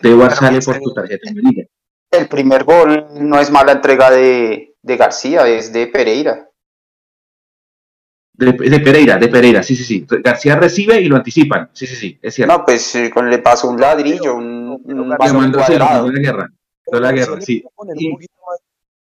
[0.03, 1.65] Dewar sale por tu tarjeta amarilla.
[2.11, 6.49] El primer gol no es mala entrega de, García, es de Pereira.
[8.33, 10.07] De, Pereira, de Pereira, sí, sí, sí.
[10.23, 12.59] García recibe y lo anticipan, sí, sí, sí, es cierto.
[12.59, 15.17] No, pues eh, con le pasó un ladrillo, un, un, la
[16.19, 16.51] guerra.
[16.93, 17.65] La guerra, sí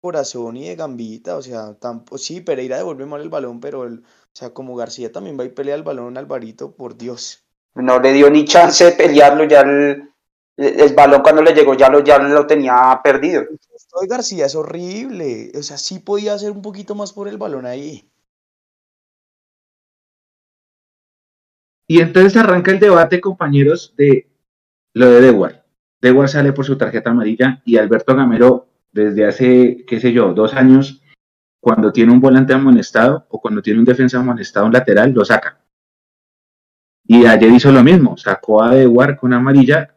[0.02, 1.78] corazón y de gambita, o sea,
[2.17, 5.50] sí, Pereira devuelve mal el balón, pero el, o sea, como García también va y
[5.50, 7.46] pelea el balón, Alvarito, por Dios.
[7.76, 10.11] No le dio ni chance de pelearlo, ya el,
[10.62, 13.43] el balón cuando le llegó ya lo, ya lo tenía perdido.
[13.76, 17.38] Esto de García es horrible, o sea, sí podía hacer un poquito más por el
[17.38, 18.08] balón ahí.
[21.88, 24.30] Y entonces arranca el debate, compañeros, de
[24.93, 25.65] lo de Dewar.
[26.02, 30.54] Dewar sale por su tarjeta amarilla y Alberto Gamero desde hace, qué sé yo, dos
[30.54, 31.02] años,
[31.60, 35.62] cuando tiene un volante amonestado o cuando tiene un defensa amonestado, un lateral, lo saca.
[37.06, 39.93] Y ayer hizo lo mismo, sacó a Edward con amarilla.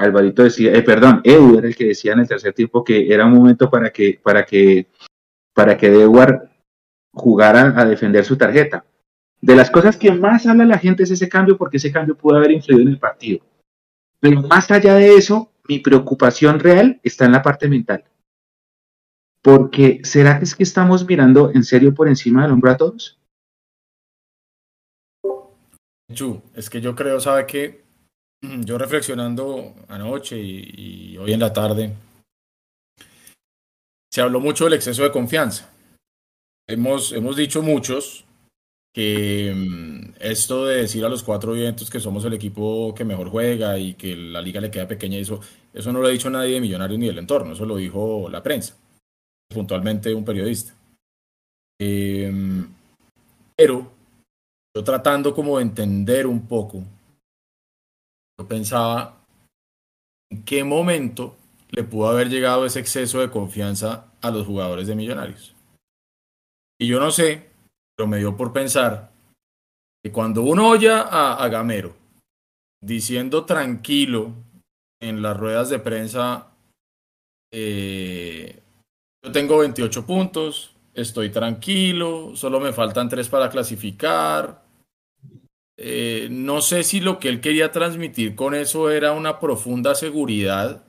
[0.00, 3.26] Alvarito decía, eh, perdón, Edu era el que decía en el tercer tiempo que era
[3.26, 4.86] un momento para que, para que,
[5.54, 6.50] para que Edward
[7.12, 8.84] jugara a defender su tarjeta.
[9.42, 12.36] De las cosas que más habla la gente es ese cambio, porque ese cambio pudo
[12.36, 13.44] haber influido en el partido.
[14.20, 18.04] Pero más allá de eso, mi preocupación real está en la parte mental.
[19.42, 23.18] Porque ¿será que es que estamos mirando en serio por encima del hombro a todos?
[26.54, 27.89] Es que yo creo, sabe que
[28.42, 31.94] yo reflexionando anoche y, hoy en la tarde,
[34.12, 35.70] se habló mucho del exceso de confianza.
[36.68, 38.24] Hemos, hemos dicho muchos
[38.92, 43.28] que mm, esto de decir a los cuatro vientos que somos el equipo que mejor
[43.28, 45.40] juega y que la liga le queda pequeña, eso,
[45.72, 48.42] eso no lo ha dicho nadie de Millonarios ni del entorno, eso lo dijo la
[48.42, 48.76] prensa
[49.50, 50.74] puntualmente un periodista.
[51.78, 52.66] Em,
[53.56, 53.90] pero
[54.74, 56.82] yo tratando como de entender un poco,
[58.40, 59.22] yo pensaba
[60.30, 61.36] en qué momento
[61.68, 65.54] le pudo haber llegado ese exceso de confianza a los jugadores de Millonarios.
[66.80, 67.50] Y yo no sé,
[67.94, 69.12] pero me dio por pensar
[70.02, 71.94] que cuando uno oye a, Gamero
[72.82, 74.32] diciendo tranquilo
[75.02, 76.46] en las ruedas de prensa
[77.52, 78.58] eh,
[79.22, 84.69] yo tengo 28 puntos, estoy tranquilo, solo me faltan tres para clasificar.
[85.82, 90.84] Eh, no sé si lo que él quería transmitir con eso era una profunda seguridad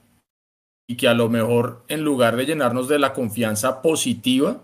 [0.86, 4.62] y que a lo mejor en lugar de llenarnos de la confianza positiva,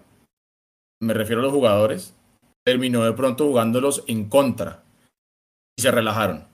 [1.02, 2.14] me refiero a los jugadores,
[2.66, 4.84] terminó de pronto jugándolos en contra
[5.78, 6.46] y se relajaron.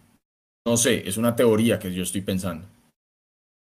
[0.67, 2.67] No sé, es una teoría que yo estoy pensando.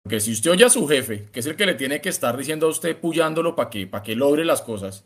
[0.05, 2.37] Porque si usted oye a su jefe, que es el que le tiene que estar
[2.37, 5.03] diciendo a usted, puyándolo para que, para que logre las cosas,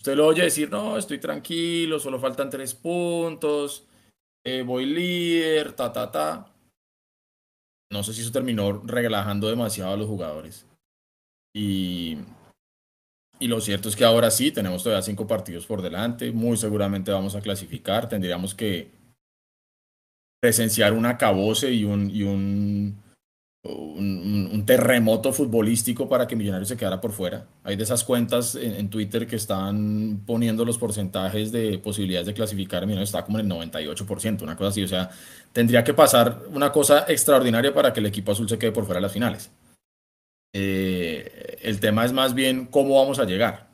[0.00, 3.86] usted lo oye decir, no, estoy tranquilo, solo faltan tres puntos,
[4.44, 6.54] eh, voy líder, ta, ta, ta.
[7.90, 10.66] No sé si eso terminó relajando demasiado a los jugadores.
[11.54, 12.18] Y,
[13.40, 17.10] y lo cierto es que ahora sí, tenemos todavía cinco partidos por delante, muy seguramente
[17.10, 18.90] vamos a clasificar, tendríamos que
[20.40, 23.02] presenciar un acabose y un, y un
[23.64, 27.46] un, terremoto futbolístico para que Millonarios se quedara por fuera.
[27.64, 32.82] Hay de esas cuentas en, Twitter que están poniendo los porcentajes de posibilidades de clasificar.
[32.86, 34.82] Millonarios está como en el 98%, una cosa así.
[34.82, 35.10] O sea,
[35.52, 38.98] tendría que pasar una cosa extraordinaria para que el equipo azul se quede por fuera
[38.98, 39.50] de las finales.
[40.54, 43.68] Eh, el tema es más bien cómo vamos a llegar.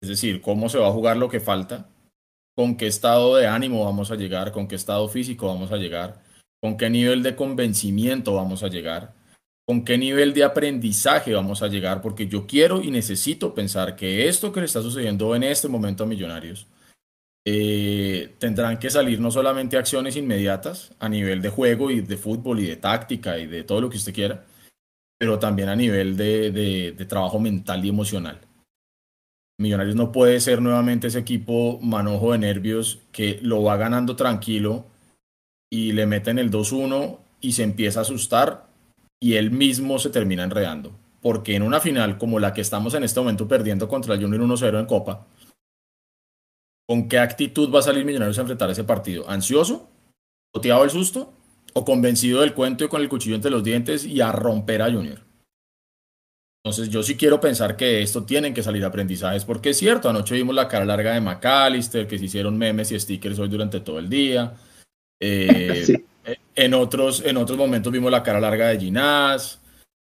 [0.00, 1.88] Es decir, cómo se va a jugar lo que falta,
[2.54, 6.25] con qué estado de ánimo vamos a llegar, con qué estado físico vamos a llegar
[6.60, 9.14] con qué nivel de convencimiento vamos a llegar,
[9.66, 14.28] con qué nivel de aprendizaje vamos a llegar, porque yo quiero y necesito pensar que
[14.28, 16.66] esto que le está sucediendo en este momento a Millonarios
[17.44, 22.60] eh, tendrán que salir no solamente acciones inmediatas a nivel de juego y de fútbol
[22.60, 24.44] y de táctica y de todo lo que usted quiera,
[25.18, 28.40] pero también a nivel de, de trabajo mental y emocional.
[29.58, 34.86] Millonarios no puede ser nuevamente ese equipo manojo de nervios que lo va ganando tranquilo
[35.70, 38.66] y le meten el 2-1 y se empieza a asustar
[39.20, 40.98] y él mismo se termina enredando.
[41.20, 44.42] Porque en una final como la que estamos en este momento perdiendo contra el Junior
[44.42, 45.26] 1-0 en Copa,
[46.88, 49.28] ¿con qué actitud va a salir Millonarios a enfrentar ese partido?
[49.28, 49.88] ¿Ansioso?
[50.52, 51.32] ¿Toteado el susto?
[51.74, 54.92] ¿O convencido del cuento y con el cuchillo entre los dientes y a romper a
[54.92, 55.26] Junior?
[56.64, 60.34] Entonces yo sí quiero pensar que esto tienen que salir aprendizajes, porque es cierto, anoche
[60.34, 64.00] vimos la cara larga de McAllister, que se hicieron memes y stickers hoy durante todo
[64.00, 64.54] el día.
[65.20, 66.04] Eh,
[66.54, 69.60] en, otros, en otros momentos vimos la cara larga de Ginás.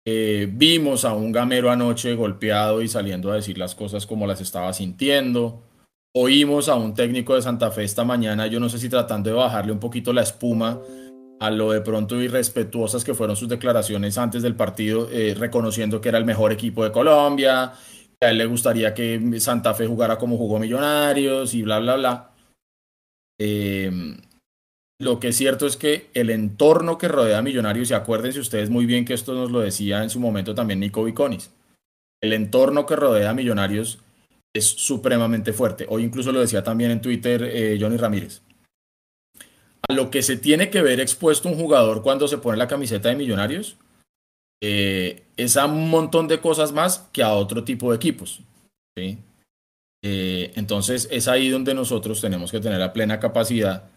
[0.05, 4.41] Eh, vimos a un gamero anoche golpeado y saliendo a decir las cosas como las
[4.41, 5.63] estaba sintiendo.
[6.15, 9.35] Oímos a un técnico de Santa Fe esta mañana, yo no sé si tratando de
[9.35, 10.81] bajarle un poquito la espuma
[11.39, 16.09] a lo de pronto irrespetuosas que fueron sus declaraciones antes del partido, eh, reconociendo que
[16.09, 17.73] era el mejor equipo de Colombia,
[18.19, 21.95] que a él le gustaría que Santa Fe jugara como jugó Millonarios y bla, bla,
[21.95, 22.31] bla.
[23.39, 24.17] Eh,
[24.99, 28.69] lo que es cierto es que el entorno que rodea a Millonarios, y acuérdense ustedes
[28.69, 31.51] muy bien que esto nos lo decía en su momento también Nico Viconis,
[32.21, 33.99] el entorno que rodea a Millonarios
[34.53, 35.85] es supremamente fuerte.
[35.89, 38.41] Hoy incluso lo decía también en Twitter eh, Johnny Ramírez.
[39.87, 43.09] A lo que se tiene que ver expuesto un jugador cuando se pone la camiseta
[43.09, 43.77] de Millonarios
[44.61, 48.41] eh, es a un montón de cosas más que a otro tipo de equipos.
[48.97, 53.88] Eh, entonces es ahí donde nosotros tenemos que tener la plena capacidad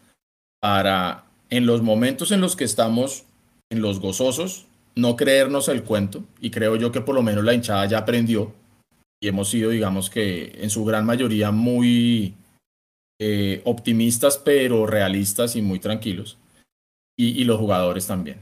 [0.62, 3.24] para en los momentos en los que estamos
[3.70, 7.54] en los gozosos, no creernos el cuento, y creo yo que por lo menos la
[7.54, 8.54] hinchada ya aprendió,
[9.20, 12.34] y hemos sido, digamos que en su gran mayoría muy
[13.20, 16.38] eh, optimistas, pero realistas y muy tranquilos,
[17.18, 18.38] y, los jugadores también.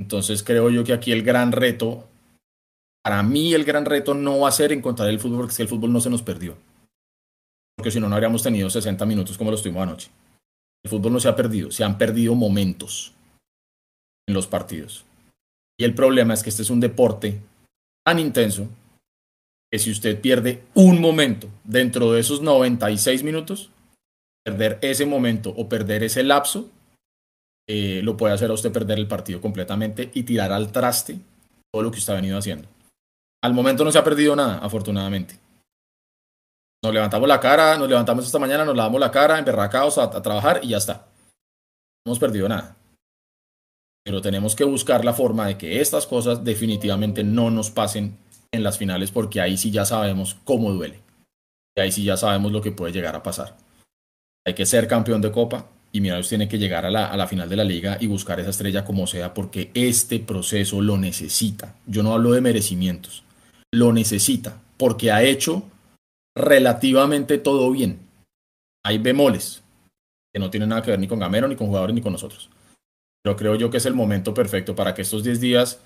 [0.00, 2.08] Entonces creo yo que aquí el gran reto,
[3.02, 5.62] para mí el gran reto no va a ser encontrar el fútbol, porque es que
[5.62, 6.56] el fútbol no se nos perdió.
[7.76, 10.10] Porque si no, no habríamos tenido 60 minutos como los tuvimos anoche.
[10.84, 13.12] El fútbol no se ha perdido, se han perdido momentos
[14.28, 15.04] en los partidos.
[15.78, 17.40] Y el problema es que este es un deporte
[18.04, 18.68] tan intenso
[19.70, 23.70] que si usted pierde un momento dentro de esos 96 minutos,
[24.44, 26.70] perder ese momento o perder ese lapso,
[27.68, 31.18] eh, lo puede hacer a usted perder el partido completamente y tirar al traste
[31.70, 32.66] todo lo que usted ha venido haciendo.
[33.42, 35.38] Al momento no se ha perdido nada, afortunadamente.
[36.82, 40.22] Nos levantamos la cara, nos levantamos esta mañana, nos lavamos la cara, emberracados a, a
[40.22, 41.08] trabajar y ya está.
[42.04, 42.76] No hemos perdido nada.
[44.04, 48.16] Pero tenemos que buscar la forma de que estas cosas definitivamente no nos pasen
[48.52, 51.00] en las finales porque ahí sí ya sabemos cómo duele.
[51.76, 53.56] Y ahí sí ya sabemos lo que puede llegar a pasar.
[54.46, 57.26] Hay que ser campeón de Copa y Millonarios tiene que llegar a la, a la
[57.26, 61.74] final de la liga y buscar esa estrella como sea porque este proceso lo necesita.
[61.86, 63.24] Yo no hablo de merecimientos.
[63.72, 65.64] Lo necesita porque ha hecho
[66.38, 68.00] relativamente todo bien.
[68.84, 69.62] Hay bemoles
[70.32, 72.50] que no tienen nada que ver ni con Gamero, ni con jugadores, ni con nosotros.
[73.22, 75.80] Pero creo yo que es el momento perfecto para que estos 10 días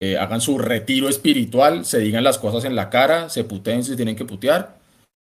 [0.00, 3.96] eh, hagan su retiro espiritual, se digan las cosas en la cara, se puteen si
[3.96, 4.78] tienen que putear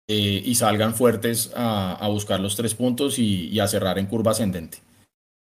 [0.07, 4.79] eh, y salgan fuertes a, buscar los tres puntos y, a cerrar en curva ascendente.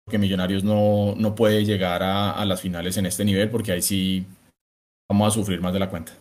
[0.05, 3.83] Porque Millonarios no, no puede llegar a, a las finales en este nivel porque ahí
[3.83, 4.27] sí
[5.09, 6.13] vamos a sufrir más de la cuenta.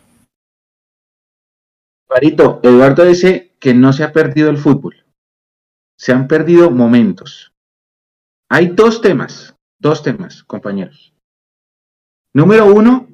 [2.63, 5.05] Eduardo dice que no se ha perdido el fútbol.
[5.97, 7.53] Se han perdido momentos.
[8.49, 11.13] Hay dos temas, dos temas, compañeros.
[12.33, 13.07] Número uno,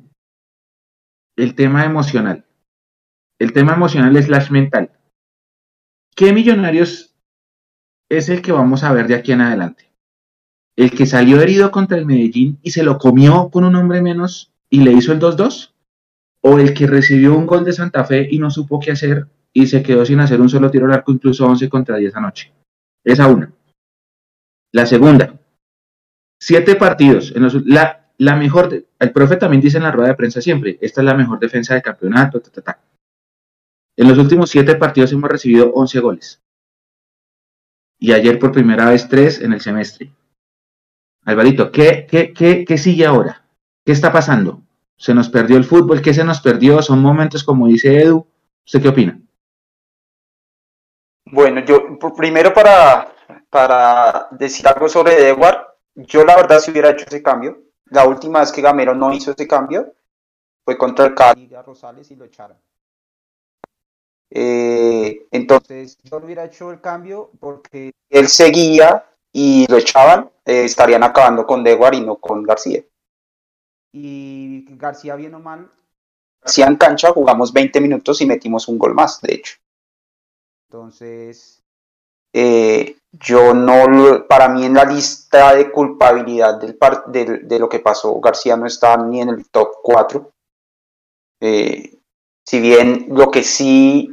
[1.35, 2.45] el tema emocional.
[3.39, 4.91] El tema emocional es la mental.
[6.15, 7.15] ¿Qué millonarios
[8.09, 9.89] es el que vamos a ver de aquí en adelante?
[10.75, 14.51] ¿El que salió herido contra el Medellín y se lo comió con un hombre menos
[14.69, 15.73] y le hizo el 2-2?
[16.41, 19.67] O el que recibió un gol de Santa Fe y no supo qué hacer y
[19.67, 22.53] se quedó sin hacer un solo tiro al arco, incluso 11 contra 10 anoche.
[23.03, 23.51] Esa una.
[24.71, 25.39] La segunda,
[26.39, 27.33] siete partidos.
[27.35, 31.01] En la, la mejor, el profe también dice en la rueda de prensa siempre, esta
[31.01, 32.41] es la mejor defensa de campeonato.
[33.97, 36.41] En los últimos siete partidos hemos recibido 11 goles.
[37.99, 40.13] Y ayer por primera vez tres en el semestre.
[41.25, 43.45] Alvarito, ¿qué, qué, qué, qué sigue ahora?
[43.85, 44.61] ¿Qué está pasando?
[44.99, 46.81] Se nos perdió el fútbol, ¿qué se nos perdió?
[46.81, 48.27] Son momentos como dice Edu.
[48.65, 49.19] ¿Usted qué opina?
[51.31, 53.13] Bueno, yo primero para,
[53.49, 58.41] para decir algo sobre Edward, yo la verdad si hubiera hecho ese cambio, la última
[58.41, 59.93] vez que Gamero no hizo ese cambio
[60.65, 62.57] fue contra el Cali de Rosales y lo echaron.
[64.31, 71.03] Eh, entonces yo hubiera hecho el cambio porque él seguía y lo echaban, eh, estarían
[71.03, 72.83] acabando con Deguar y no con García.
[73.91, 75.71] Y García bien o mal,
[76.41, 79.55] García en cancha jugamos 20 minutos y metimos un gol más, de hecho.
[80.69, 81.63] Entonces,
[82.33, 87.79] eh, yo no, para mí en la lista de culpabilidad del de, de, lo que
[87.79, 90.31] pasó, García no está ni en el top 4.
[91.41, 91.97] Eh,
[92.45, 94.09] si bien lo que sí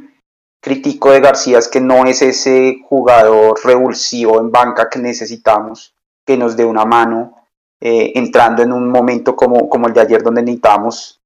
[0.59, 6.37] critico de García es que no es ese jugador revulsivo en banca que necesitamos, que
[6.37, 7.46] nos dé una mano,
[7.79, 11.21] eh, entrando en un momento como, como el de ayer donde necesitamos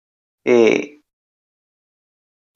[0.46, 1.00] eh,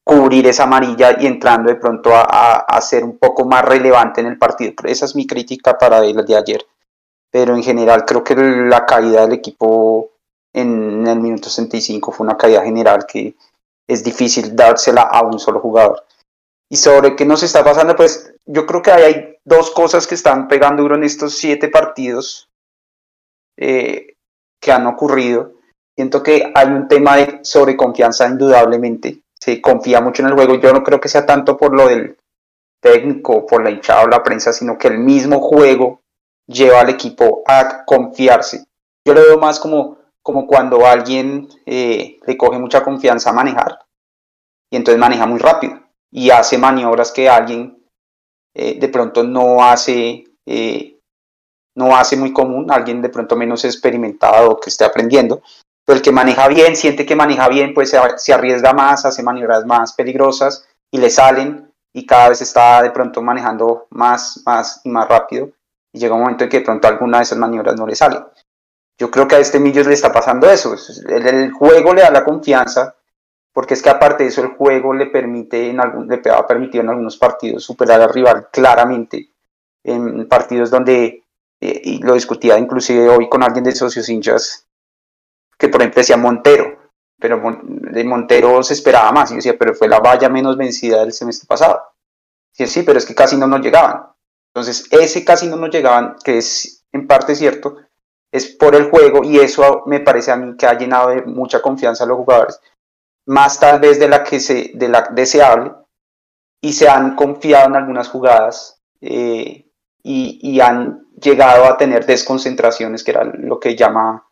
[0.04, 4.28] cubrir esa amarilla y entrando de pronto a, a, ser un poco más relevante en
[4.28, 4.74] el partido.
[4.84, 6.64] Esa es mi crítica para el de ayer.
[7.30, 10.10] Pero en general creo que la caída del equipo
[10.52, 13.34] en el minuto 65 fue una caída general que
[13.88, 16.04] es difícil dársela a un solo jugador.
[16.68, 20.48] Y sobre qué nos está pasando, pues yo creo que hay dos cosas que están
[20.48, 22.45] pegando duro en estos siete partidos
[23.56, 24.16] eh,
[24.60, 25.52] que han ocurrido.
[25.94, 29.22] Siento que hay un tema de sobreconfianza indudablemente.
[29.38, 30.56] Se confía mucho en el juego.
[30.56, 32.16] Yo no creo que sea tanto por lo del
[32.80, 36.02] técnico, por la hinchada o la prensa, sino que el mismo juego
[36.46, 38.66] lleva al equipo a confiarse.
[39.04, 43.78] Yo lo veo más como, como cuando alguien eh, le coge mucha confianza a manejar
[44.70, 47.84] y entonces maneja muy rápido y hace maniobras que alguien
[48.54, 50.95] eh, de pronto no hace, eh,
[51.76, 55.42] no hace muy común, alguien de pronto menos experimentado que esté aprendiendo.
[55.84, 59.64] Pero el que maneja bien, siente que maneja bien, pues se, arriesga más, hace maniobras
[59.64, 64.88] más peligrosas y le salen y cada vez está de pronto manejando más, más y
[64.88, 65.50] más rápido
[65.92, 68.20] y llega un momento en que de pronto alguna de esas maniobras no le sale.
[68.98, 70.74] Yo creo que a este Millos le está pasando eso.
[71.08, 72.96] el, juego le da la confianza
[73.52, 76.82] porque es que aparte de eso el juego le permite en algún, le ha permitido
[76.82, 79.30] en algunos partidos superar al rival claramente
[79.84, 81.25] en partidos donde
[81.60, 84.66] y lo discutía inclusive hoy con alguien de socios hinchas
[85.58, 86.78] que por ejemplo decía Montero
[87.18, 91.14] pero de Montero se esperaba más y decía pero fue la valla menos vencida del
[91.14, 91.82] semestre pasado.
[92.52, 94.12] Sí, sí pero es que casi no nos llegaban.
[94.54, 97.78] Entonces ese casi no nos llegaban que es en parte cierto
[98.30, 101.62] es por el juego y eso me parece a mí que ha llenado de mucha
[101.62, 102.60] confianza a los jugadores
[103.26, 105.72] más tal vez de la que se, de la deseable,
[106.60, 109.65] y se han confiado en algunas jugadas eh,
[110.08, 114.28] y, han llegado a tener desconcentraciones, que era lo que llama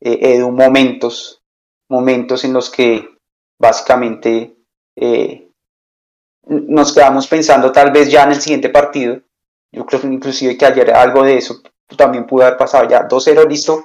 [0.00, 1.42] eh, Edu momentos,
[1.90, 3.08] momentos en los que
[3.60, 4.56] básicamente
[4.96, 5.50] eh,
[6.46, 9.20] nos quedamos pensando tal vez ya en el siguiente partido.
[9.72, 11.60] Yo creo inclusive que ayer algo de eso
[11.96, 13.84] también pudo haber pasado ya 2-0 listo,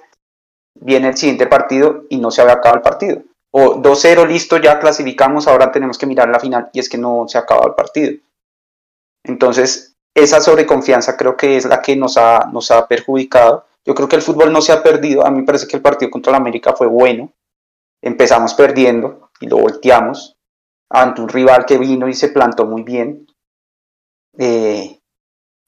[0.80, 3.24] viene el siguiente partido y no se había acabado el partido
[3.56, 7.26] o 2-0, listo, ya clasificamos, ahora tenemos que mirar la final y es que no
[7.28, 8.20] se ha acabado el partido.
[9.24, 13.66] Entonces, esa sobreconfianza creo que es la que nos ha, nos ha perjudicado.
[13.86, 15.82] Yo creo que el fútbol no se ha perdido, a mí me parece que el
[15.82, 17.34] partido contra la América fue bueno.
[18.02, 20.38] Empezamos perdiendo y lo volteamos
[20.90, 23.28] ante un rival que vino y se plantó muy bien.
[24.38, 25.00] Eh,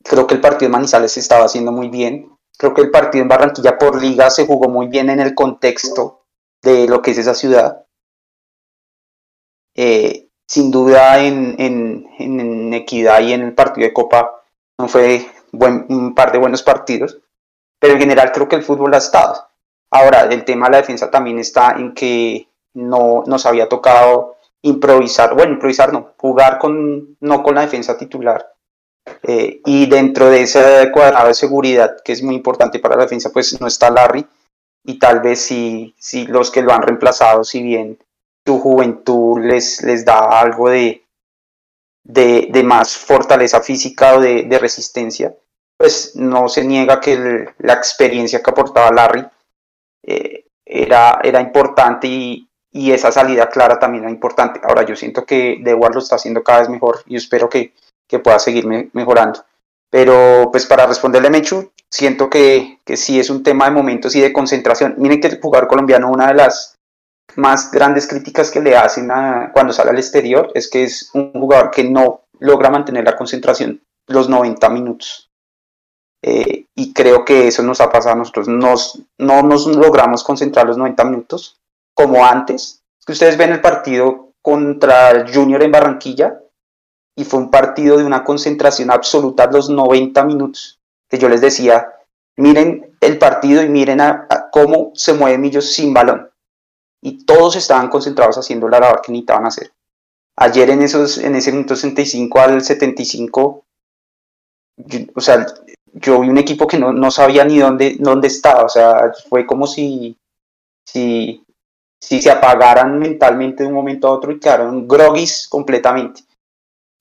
[0.03, 2.29] creo que el partido en Manizales se estaba haciendo muy bien.
[2.57, 6.25] Creo que el partido en Barranquilla por liga se jugó muy bien en el contexto
[6.61, 7.85] de lo que es esa ciudad.
[9.75, 14.43] Eh, sin duda en, en, Equidad y en el partido de Copa
[14.77, 17.19] no fue un par de buenos partidos,
[17.79, 19.47] pero en general creo que el fútbol ha estado.
[19.91, 25.35] Ahora, el tema de la defensa también está en que no nos había tocado improvisar,
[25.35, 28.51] bueno, improvisar no, jugar con, no con la defensa titular.
[29.23, 33.29] Eh, y dentro de ese cuadrado de seguridad, que es muy importante para la defensa,
[33.31, 34.25] pues no está Larry,
[34.83, 37.97] y tal vez si, si los que lo han reemplazado, si bien
[38.45, 41.05] su juventud les, les da algo de,
[42.03, 45.35] de, más fortaleza física o de, resistencia,
[45.77, 49.25] pues no se niega que la experiencia que aportaba Larry
[50.03, 54.59] eh, era, era importante y, esa salida clara también era importante.
[54.61, 57.73] Ahora yo siento que De lo está haciendo cada vez mejor y espero que,
[58.05, 59.45] que pueda seguir mejorando.
[59.89, 64.13] Pero pues para responderle a Mechu, siento que, que sí es un tema de momentos
[64.17, 64.95] y de concentración.
[64.97, 66.74] Miren que el jugador colombiano, una de las
[67.35, 69.09] más grandes críticas que le hacen
[69.53, 73.81] cuando sale al exterior es que es un jugador que no logra mantener la concentración
[74.07, 75.29] los 90 minutos.
[76.21, 78.47] Eh, y creo que eso nos ha pasado a nosotros.
[78.47, 81.59] Nos, no nos logramos concentrar los 90 minutos
[81.93, 82.83] como antes.
[83.05, 86.39] que ustedes ven el partido contra el Junior en Barranquilla
[87.15, 91.87] y fue un partido de una concentración absoluta los 90 minutos, que yo les decía,
[92.35, 96.29] miren el partido y miren a, cómo se mueve Millos sin balón.
[97.05, 99.71] Y todos estaban concentrados haciendo la labor que necesitaban hacer.
[100.37, 103.63] ayer en, esos, en ese minuto 65 al 75,
[105.13, 105.45] o sea,
[105.93, 109.45] yo vi un equipo que no, no sabía ni dónde, dónde estaba, o sea, fue
[109.45, 110.17] como si,
[110.83, 111.45] si,
[112.01, 116.23] si se apagaran mentalmente de un momento a otro y quedaron groguis completamente.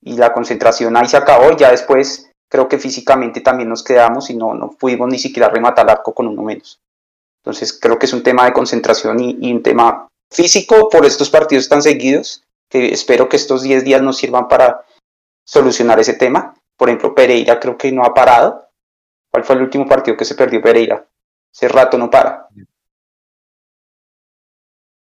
[0.02, 4.28] Y la concentración ahí se acabó y ya después creo que físicamente también nos quedamos
[4.28, 6.78] y no, no pudimos ni siquiera rematar el arco con uno menos.
[7.44, 11.28] Entonces creo que es un tema de concentración y, y un tema físico por estos
[11.28, 14.84] partidos tan seguidos, que espero que estos 10 días nos sirvan para
[15.44, 16.54] solucionar ese tema.
[16.76, 18.68] Por ejemplo, Pereira creo que no ha parado.
[19.30, 21.06] ¿Cuál fue el último partido que se perdió Pereira?
[21.52, 22.48] Hace rato no para.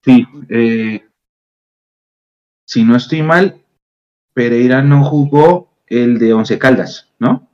[0.03, 1.07] Sí, eh,
[2.65, 3.63] si no estoy mal,
[4.33, 7.47] Pereira no jugó el de Once Caldas, ¿no?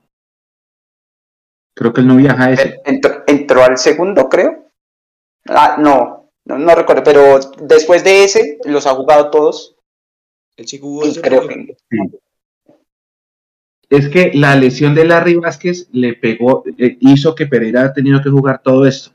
[1.74, 2.80] Creo que él no viaja a ese.
[2.84, 4.67] Entró, entró al segundo, creo.
[5.48, 9.76] Ah, no, no, no recuerdo, pero después de ese los ha jugado todos.
[10.56, 11.76] El sí jugó Y ese creo que
[13.90, 18.22] Es que la lesión de Larry Vázquez le pegó, eh, hizo que Pereira ha tenido
[18.22, 19.10] que jugar todo esto.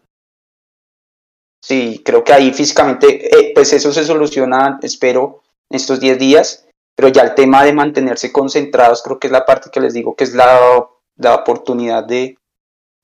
[1.62, 6.68] Sí, creo que ahí físicamente, eh, pues eso se soluciona, espero, en estos 10 días,
[6.96, 10.16] pero ya el tema de mantenerse concentrados, creo que es la parte que les digo
[10.16, 12.38] que es la, la oportunidad de,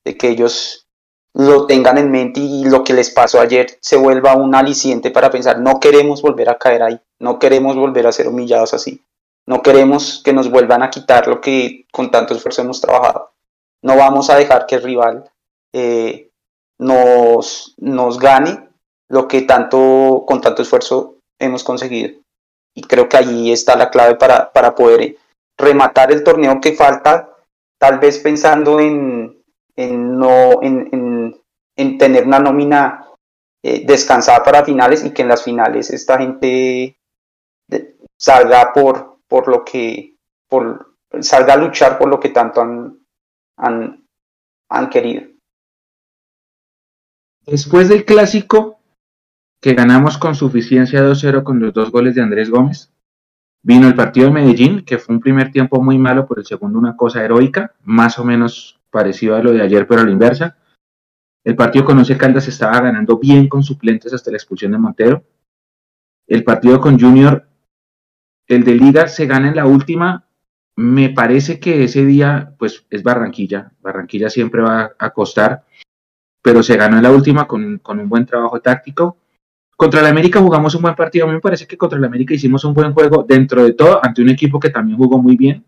[0.04, 0.79] de que ellos
[1.34, 5.30] lo tengan en mente y lo que les pasó ayer se vuelva un aliciente para
[5.30, 9.04] pensar, no queremos volver a caer ahí, no queremos volver a ser humillados así,
[9.46, 13.30] no queremos que nos vuelvan a quitar lo que con tanto esfuerzo hemos trabajado,
[13.82, 15.30] no vamos a dejar que el rival...
[15.72, 16.30] eh,
[16.80, 18.68] nos, nos gane
[19.08, 22.18] lo que tanto, con tanto esfuerzo hemos conseguido.
[22.74, 25.16] Y creo que allí está la clave para, para poder
[25.58, 27.36] rematar el torneo que falta,
[27.78, 29.39] tal vez pensando en,
[29.76, 31.40] en, no, en, en,
[31.76, 33.06] en tener una nómina
[33.62, 36.98] eh, descansada para finales y que en las finales esta gente
[38.16, 40.16] salga por, por lo que,
[41.20, 42.98] salga a luchar por lo que tanto han,
[43.56, 44.06] han,
[44.70, 45.28] han querido.
[47.46, 48.80] Después del clásico,
[49.60, 52.90] que ganamos con suficiencia 2-0 con los dos goles de Andrés Gómez,
[53.62, 56.78] vino el partido de Medellín, que fue un primer tiempo muy malo, por el segundo
[56.78, 60.56] una cosa heroica, más o menos parecido a lo de ayer, pero a la inversa.
[61.44, 65.24] El partido con Once Caldas estaba ganando bien con suplentes hasta la expulsión de Montero.
[66.26, 67.48] El partido con Junior,
[68.46, 70.26] el de Liga, se gana en la última.
[70.76, 73.72] Me parece que ese día, pues es Barranquilla.
[73.80, 75.64] Barranquilla siempre va a costar
[76.42, 79.18] pero se ganó en la última con, con un buen trabajo táctico.
[79.76, 81.24] Contra el América jugamos un buen partido.
[81.24, 84.00] A mí me parece que contra el América hicimos un buen juego dentro de todo
[84.02, 85.64] ante un equipo que también jugó muy bien.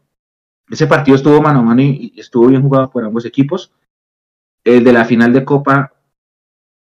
[0.70, 3.72] Ese partido estuvo mano a mano y, estuvo bien jugado por ambos equipos.
[4.64, 5.92] El de la final de Copa,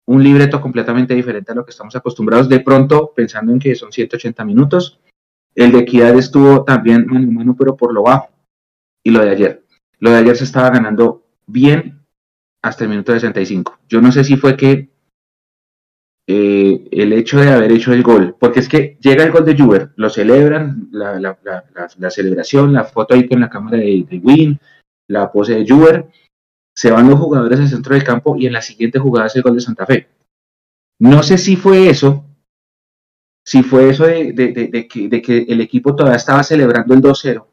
[0.05, 2.49] un libreto completamente diferente a lo que estamos acostumbrados.
[2.49, 4.99] De pronto, pensando en que son 180 minutos.
[5.53, 8.29] El de Equidad estuvo también mano a mano, pero por lo bajo.
[9.03, 9.65] Y lo de ayer.
[9.99, 12.05] Lo de ayer se estaba ganando bien
[12.61, 13.79] hasta el minuto 65.
[13.87, 14.89] Yo no sé si fue que
[16.27, 19.57] eh, el hecho de haber hecho el gol, porque es que llega el gol de
[19.57, 21.37] Juber, lo celebran, la,
[22.09, 24.59] celebración, la foto ahí con la cámara de, de Win,
[25.07, 26.09] la pose de Juber,
[26.75, 29.43] se van los jugadores al centro del campo y en la siguiente jugada hace el
[29.43, 30.09] gol de Santa Fe.
[30.99, 32.25] No sé si fue eso,
[33.45, 37.45] si fue eso de que el equipo todavía estaba celebrando el 2-0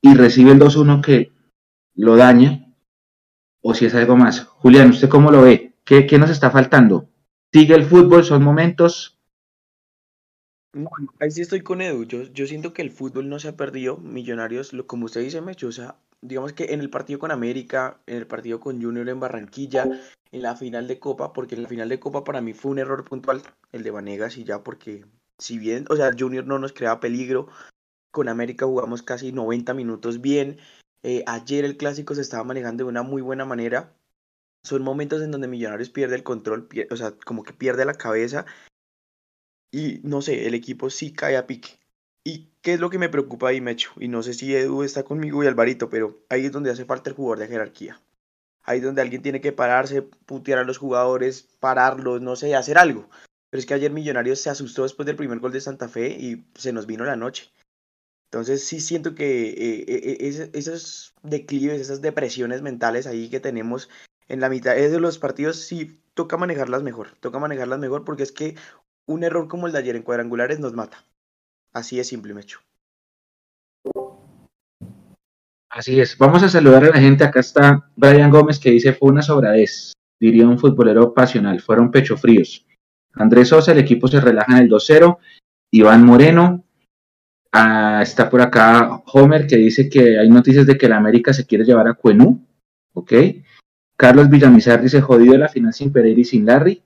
[0.00, 1.32] y recibe el 2-1 que
[1.94, 2.72] lo daña,
[3.62, 4.44] o si es algo más.
[4.44, 5.74] Julián, ¿usted cómo lo ve?
[5.84, 7.08] ¿Qué, qué nos está faltando?
[7.56, 8.22] ¿Sigue el fútbol?
[8.22, 9.18] ¿Son momentos?
[10.74, 10.90] No,
[11.20, 12.04] ahí sí estoy con Edu.
[12.04, 13.96] Yo, yo siento que el fútbol no se ha perdido.
[13.96, 18.02] Millonarios, lo, como usted dice, Mecho, o sea, digamos que en el partido con América,
[18.06, 19.88] en el partido con Junior en Barranquilla,
[20.32, 22.78] en la final de Copa, porque en la final de Copa para mí fue un
[22.78, 23.40] error puntual,
[23.72, 25.06] el de Vanegas y ya, porque
[25.38, 27.48] si bien, o sea, Junior no nos creaba peligro,
[28.10, 30.58] con América jugamos casi 90 minutos bien.
[31.02, 33.95] Eh, ayer el clásico se estaba manejando de una muy buena manera.
[34.66, 38.44] Son momentos en donde Millonarios pierde el control, o sea, como que pierde la cabeza
[39.70, 41.78] y no sé, el equipo sí cae a pique.
[42.24, 43.92] ¿Y qué es lo que me preocupa ahí, Mecho?
[43.98, 47.10] Y no sé si Edu está conmigo y Alvarito, pero ahí es donde hace falta
[47.10, 48.00] el jugador de jerarquía.
[48.64, 52.78] Ahí es donde alguien tiene que pararse, putear a los jugadores, pararlos, no sé, hacer
[52.78, 53.08] algo.
[53.50, 56.46] Pero es que ayer Millonarios se asustó después del primer gol de Santa Fe y
[56.56, 57.52] se nos vino la noche.
[58.30, 63.88] Entonces sí siento que eh, eh, ese- esos declives, esas depresiones mentales ahí que tenemos
[64.28, 67.08] en la mitad de los partidos, sí toca manejarlas mejor.
[67.20, 68.56] Toca manejarlas mejor porque es que
[69.06, 71.04] un error como el de ayer en cuadrangulares nos mata.
[71.72, 72.60] Así es simple, Mecho.
[75.70, 76.16] Así es.
[76.16, 77.22] Vamos a saludar a la gente.
[77.22, 79.92] Acá está Brian Gómez que dice fue una sobradez.
[80.18, 81.60] Diría un futbolero pasional.
[81.60, 82.64] Fueron pecho fríos.
[83.12, 85.18] Andrés Sosa, el equipo se relaja en el 2-0.
[85.72, 86.64] Iván Moreno.
[87.52, 91.46] Ah, está por acá Homer que dice que hay noticias de que la América se
[91.46, 92.46] quiere llevar a Cuenú.
[92.94, 93.12] Ok.
[93.96, 96.82] Carlos Villamizar dice jodido la final sin Pereira y sin Larry.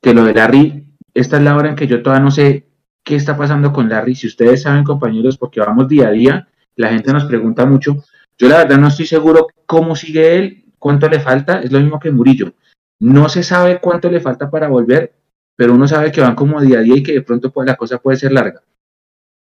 [0.00, 2.66] Que lo de Larry, esta es la hora en que yo todavía no sé
[3.02, 4.14] qué está pasando con Larry.
[4.14, 8.04] Si ustedes saben, compañeros, porque vamos día a día, la gente nos pregunta mucho.
[8.36, 11.60] Yo la verdad no estoy seguro cómo sigue él, cuánto le falta.
[11.60, 12.52] Es lo mismo que Murillo.
[13.00, 15.14] No se sabe cuánto le falta para volver,
[15.56, 17.76] pero uno sabe que van como día a día y que de pronto pues, la
[17.76, 18.62] cosa puede ser larga.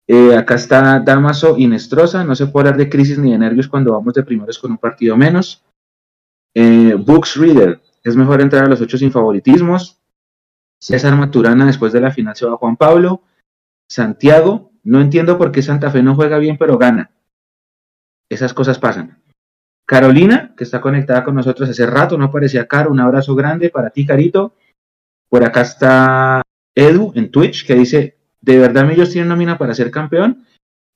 [0.08, 3.94] Eh, acá está Damaso Inestrosa, no se puede hablar de crisis ni de nervios cuando
[3.94, 5.65] vamos de primeros con un partido menos.
[6.56, 10.00] Eh, Books Reader, es mejor entrar a los ocho sin favoritismos.
[10.80, 13.24] César Maturana, después de la final se va Juan Pablo.
[13.90, 17.12] Santiago, no entiendo por qué Santa Fe no juega bien, pero gana.
[18.30, 19.22] Esas cosas pasan.
[19.86, 23.90] Carolina, que está conectada con nosotros hace rato, no aparecía Caro, un abrazo grande para
[23.90, 24.56] ti, Carito.
[25.30, 26.42] Por acá está
[26.74, 30.46] Edu en Twitch, que dice, ¿de verdad ellos tienen nómina para ser campeón?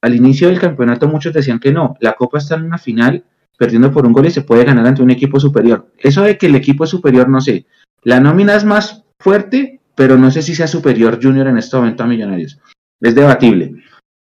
[0.02, 3.26] Al inicio del campeonato muchos decían que no, la Copa está en una final
[3.60, 5.92] perdiendo por un gol y se puede ganar ante un equipo superior.
[5.98, 7.66] Eso de que el equipo es superior, no sé.
[8.04, 12.04] La nómina es más fuerte, pero no sé si sea superior Junior en este momento
[12.04, 12.58] a Millonarios.
[13.02, 13.76] Es debatible.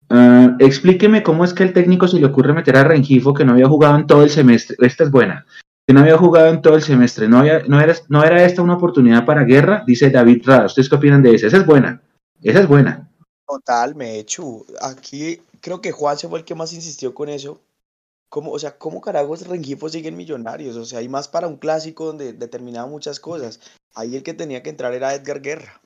[0.09, 3.53] Ah, explíqueme cómo es que el técnico se le ocurre meter a Rengifo que no
[3.53, 4.75] había jugado en todo el semestre.
[4.79, 5.45] Esta es buena.
[5.87, 7.29] Que no había jugado en todo el semestre.
[7.29, 10.65] No, había, no, era, no era esta una oportunidad para guerra, dice David Rada.
[10.65, 11.45] ¿Ustedes qué opinan de esa?
[11.45, 12.01] Esa es buena.
[12.41, 13.07] Esa es buena.
[13.45, 14.65] Total, Mechu.
[14.81, 17.61] Aquí creo que Juan se fue el que más insistió con eso.
[18.31, 20.77] ¿Cómo, o sea, ¿cómo carajos Rengifo siguen millonarios?
[20.77, 23.59] O sea, hay más para un clásico donde determinaba muchas cosas.
[23.93, 25.81] Ahí el que tenía que entrar era Edgar Guerra.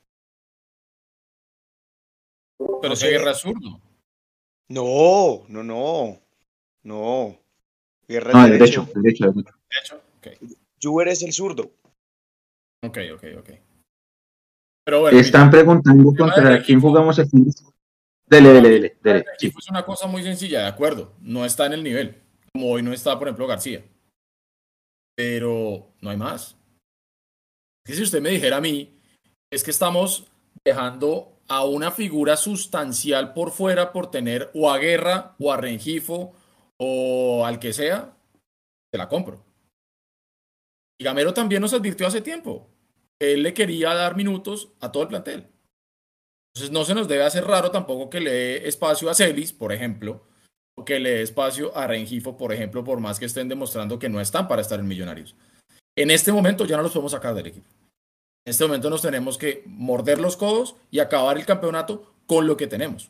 [2.81, 3.81] Pero ese Guerra es zurdo.
[4.69, 6.19] No, no, no.
[6.83, 7.39] No.
[8.07, 9.31] Guerra No, es derecho, derecho.
[9.31, 10.55] derecho, derecho.
[10.79, 11.71] Juber es el zurdo.
[12.83, 13.49] Ok, ok, ok.
[14.83, 17.51] Pero bueno, Están preguntando contra quién jugamos el fin de
[18.27, 19.25] Dele, dele, dele, dele.
[19.39, 19.47] sí.
[19.47, 21.13] es una cosa muy sencilla, de acuerdo.
[21.21, 22.21] No está en el nivel.
[22.55, 23.83] Como hoy no está, por ejemplo, García.
[25.13, 26.55] Pero no hay más.
[27.85, 28.97] Que si usted me dijera a mí,
[29.51, 30.31] es que estamos
[30.63, 36.33] dejando a una figura sustancial por fuera por tener o a Guerra o a Rengifo
[36.77, 38.15] o al que sea,
[38.89, 39.43] te la compro.
[40.97, 42.69] Y Gamero también nos advirtió hace tiempo.
[43.19, 45.49] Él le quería dar minutos a todo el plantel.
[46.53, 49.73] Entonces no se nos debe hacer raro tampoco que le dé espacio a Celis, por
[49.73, 50.25] ejemplo,
[50.83, 54.19] que le dé espacio a Rengifo, por ejemplo, por más que estén demostrando que no
[54.19, 55.35] están para estar en Millonarios.
[55.95, 57.69] En este momento ya no los podemos sacar del equipo.
[58.45, 62.57] En este momento nos tenemos que morder los codos y acabar el campeonato con lo
[62.57, 63.09] que tenemos.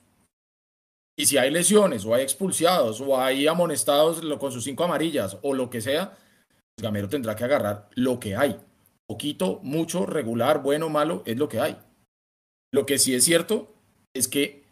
[1.17, 5.53] Y si hay lesiones, o hay expulsados, o hay amonestados con sus cinco amarillas, o
[5.53, 8.59] lo que sea, pues Gamero tendrá que agarrar lo que hay.
[9.07, 11.77] Poquito, mucho, regular, bueno, malo, es lo que hay.
[12.71, 13.73] Lo que sí es cierto
[14.13, 14.64] es que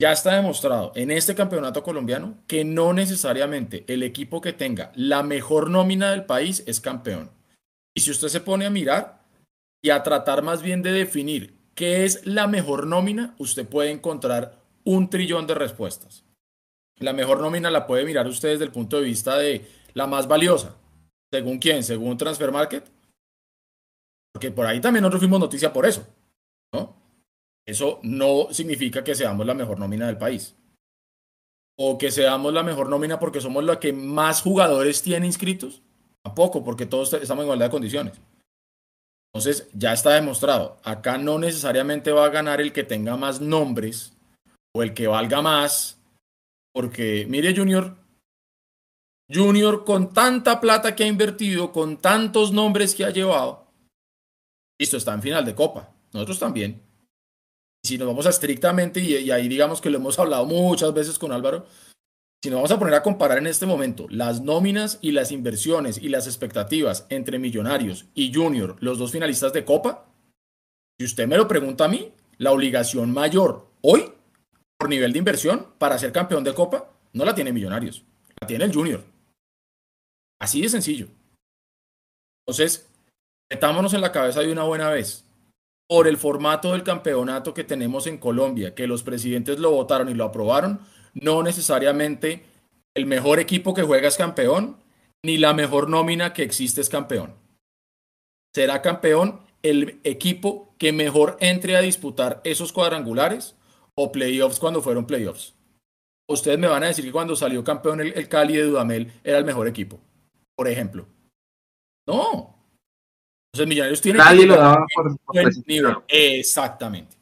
[0.00, 5.22] ya está demostrado en este campeonato colombiano que no necesariamente el equipo que tenga la
[5.22, 7.30] mejor nómina del país es campeón.
[7.94, 9.26] Y si usted se pone a mirar
[9.82, 14.58] y a tratar más bien de definir qué es la mejor nómina, usted puede encontrar
[14.84, 16.24] un trillón de respuestas.
[16.96, 20.26] La mejor nómina la puede mirar usted desde el punto de vista de la más
[20.26, 20.76] valiosa.
[21.30, 21.82] ¿Según quién?
[21.82, 22.90] ¿Según Transfer Market?
[24.32, 26.06] Porque por ahí también nosotros fuimos noticia por eso.
[26.72, 26.99] ¿no?
[27.66, 30.56] Eso no significa que seamos la mejor nómina del país.
[31.78, 35.82] O que seamos la mejor nómina porque somos la que más jugadores tiene inscritos.
[36.22, 38.20] Tampoco, porque todos estamos en igualdad de condiciones.
[39.32, 40.78] Entonces, ya está demostrado.
[40.82, 44.12] Acá no necesariamente va a ganar el que tenga más nombres
[44.74, 45.98] o el que valga más.
[46.72, 47.96] Porque, mire, Junior,
[49.32, 53.68] Junior con tanta plata que ha invertido, con tantos nombres que ha llevado,
[54.78, 55.90] listo, está en final de Copa.
[56.12, 56.82] Nosotros también.
[57.84, 61.18] Si nos vamos a estrictamente, y, y ahí digamos que lo hemos hablado muchas veces
[61.18, 61.66] con Álvaro,
[62.42, 65.98] si nos vamos a poner a comparar en este momento las nóminas y las inversiones
[65.98, 70.06] y las expectativas entre Millonarios y Junior, los dos finalistas de Copa,
[70.98, 74.10] si usted me lo pregunta a mí, la obligación mayor hoy,
[74.78, 78.06] por nivel de inversión, para ser campeón de Copa, no la tiene Millonarios,
[78.40, 79.04] la tiene el Junior.
[80.40, 81.08] Así de sencillo.
[82.46, 82.88] Entonces,
[83.50, 85.26] metámonos en la cabeza de una buena vez.
[85.90, 90.14] Por el formato del campeonato que tenemos en Colombia, que los presidentes lo votaron y
[90.14, 90.78] lo aprobaron,
[91.14, 92.44] no necesariamente
[92.94, 94.76] el mejor equipo que juega es campeón,
[95.24, 97.34] ni la mejor nómina que existe es campeón.
[98.54, 103.56] Será campeón el equipo que mejor entre a disputar esos cuadrangulares
[103.96, 105.54] o playoffs cuando fueron playoffs.
[106.28, 109.38] Ustedes me van a decir que cuando salió campeón el, el Cali de Dudamel era
[109.38, 109.98] el mejor equipo,
[110.54, 111.08] por ejemplo.
[112.06, 112.59] No.
[113.52, 115.96] Entonces Millonarios tiene Nadie que lo daba por, por nivel.
[116.08, 117.16] Exactamente.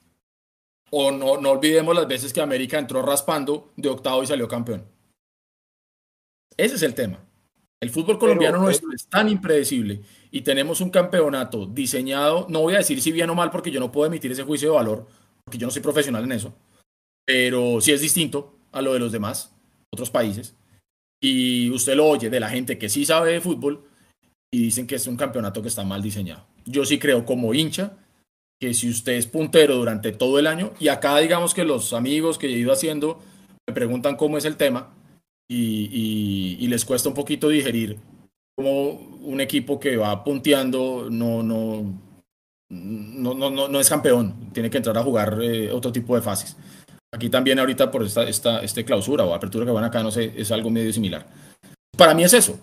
[0.91, 4.85] O no, no olvidemos las veces que América entró raspando de octavo y salió campeón.
[6.57, 7.19] Ese es el tema.
[7.81, 10.01] El fútbol colombiano nuestro es tan impredecible
[10.31, 13.79] y tenemos un campeonato diseñado, no voy a decir si bien o mal porque yo
[13.79, 15.07] no puedo emitir ese juicio de valor,
[15.45, 16.55] porque yo no soy profesional en eso,
[17.25, 19.55] pero sí es distinto a lo de los demás,
[19.93, 20.57] otros países.
[21.21, 23.88] Y usted lo oye de la gente que sí sabe de fútbol
[24.51, 26.47] y dicen que es un campeonato que está mal diseñado.
[26.65, 27.97] Yo sí creo como hincha
[28.61, 32.39] que si usted es puntero durante todo el año, y acá digamos que los amigos
[32.39, 33.21] que he ido haciendo
[33.67, 34.95] me preguntan cómo es el tema,
[35.51, 37.99] y, les cuesta un poquito digerir
[38.55, 41.85] como un equipo que va punteando no, no,
[42.71, 46.57] no, no, no es campeón, tiene que entrar a jugar eh, otro tipo de fases.
[47.15, 50.35] Aquí también ahorita por esta, esta este clausura o apertura que van acá, no sé,
[50.37, 51.27] es algo medio similar.
[51.97, 52.59] Para mí es eso.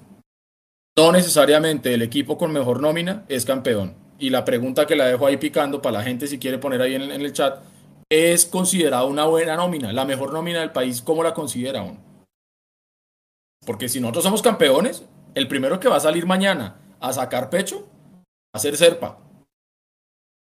[0.97, 3.95] No necesariamente el equipo con mejor nómina es campeón.
[4.17, 6.95] Y la pregunta que la dejo ahí picando para la gente si quiere poner ahí
[6.95, 7.61] en, el chat,
[8.09, 9.91] ¿es considerada una buena nómina?
[9.91, 11.99] La mejor nómina del país, ¿cómo la considera uno?
[13.65, 17.89] Porque si nosotros somos campeones, el primero que va a salir mañana a sacar pecho
[18.53, 19.19] a ser Serpa.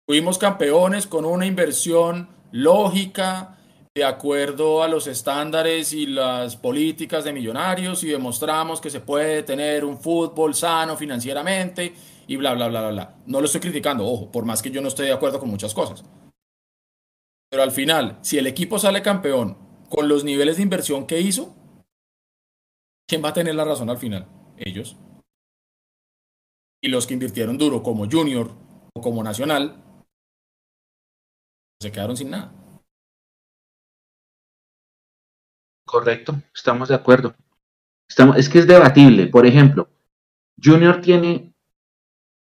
[0.06, 3.58] Fuimos campeones con una inversión lógica,
[3.94, 9.44] de acuerdo a los estándares y las políticas de millonarios y demostramos que se puede
[9.44, 11.94] tener un fútbol sano financieramente
[12.26, 13.16] y bla, bla, bla, bla, bla.
[13.26, 15.74] No lo estoy criticando, ojo, por más que yo no esté de acuerdo con muchas
[15.74, 16.06] cosas.
[17.50, 19.58] Pero al final, si el equipo sale campeón
[19.90, 21.54] con los niveles de inversión que hizo,
[23.10, 24.26] ¿quién va a tener la razón al final?
[24.58, 24.96] Ellos.
[26.82, 28.52] Y los que invirtieron duro como Junior
[28.94, 29.84] o como Nacional,
[31.82, 32.61] se quedaron sin nada.
[35.92, 37.36] Correcto, estamos de acuerdo.
[38.08, 39.28] Estamos, es que es debatible.
[39.28, 39.90] Por ejemplo,
[40.64, 41.54] Junior tiene,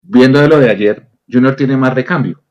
[0.03, 2.43] viendo de lo de ayer, Junior tiene más recambio.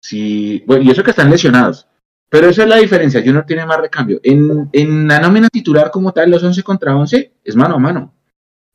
[0.00, 1.86] Si, bueno, y eso que están lesionados.
[2.30, 4.18] Pero esa es la diferencia, Junior tiene más recambio.
[4.22, 8.14] En, en la nómina titular como tal, los 11 contra 11, es mano a mano.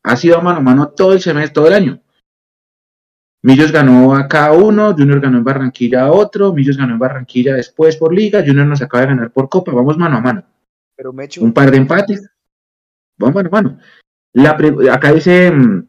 [0.04, 2.00] Ha sido mano a mano todo el semestre, todo el año.
[3.42, 7.56] Millos ganó a cada uno, Junior ganó en Barranquilla a otro, Millos ganó en Barranquilla
[7.56, 10.53] después por liga, Junior nos acaba de ganar por copa, vamos mano a mano.
[10.96, 12.30] Pero Un par de empates.
[13.18, 13.78] Mano a mano.
[14.34, 14.58] La
[14.92, 15.88] acá dice, mm,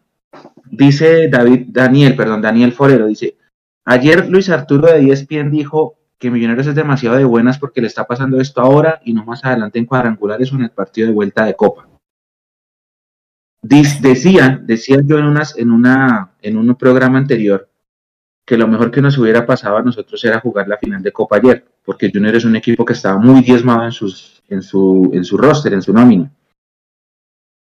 [0.70, 3.36] dice David, Daniel, perdón, Daniel Forero, dice,
[3.84, 8.04] ayer Luis Arturo de ESPN dijo que Millonarios es demasiado de buenas porque le está
[8.04, 11.44] pasando esto ahora y no más adelante en cuadrangulares o en el partido de vuelta
[11.44, 11.88] de Copa.
[13.62, 14.62] decía
[15.04, 17.68] yo en, unas, en, una, en un programa anterior
[18.44, 21.36] que lo mejor que nos hubiera pasado a nosotros era jugar la final de Copa
[21.36, 25.24] ayer, porque Junior es un equipo que estaba muy diezmado en, sus, en, su, en
[25.24, 26.32] su roster, en su nómina.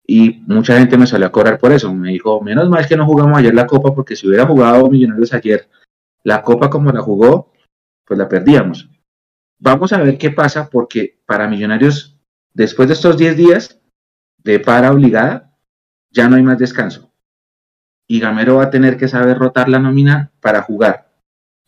[0.05, 1.93] Y mucha gente me salió a cobrar por eso.
[1.93, 5.33] Me dijo, menos mal que no jugamos ayer la Copa, porque si hubiera jugado Millonarios
[5.33, 5.69] ayer
[6.23, 7.51] la Copa como la jugó,
[8.05, 8.89] pues la perdíamos.
[9.59, 12.17] Vamos a ver qué pasa porque para Millonarios,
[12.53, 13.81] después de estos 10 días
[14.37, 15.57] de para obligada,
[16.11, 17.11] ya no hay más descanso.
[18.07, 21.06] Y Gamero va a tener que saber rotar la nómina para jugar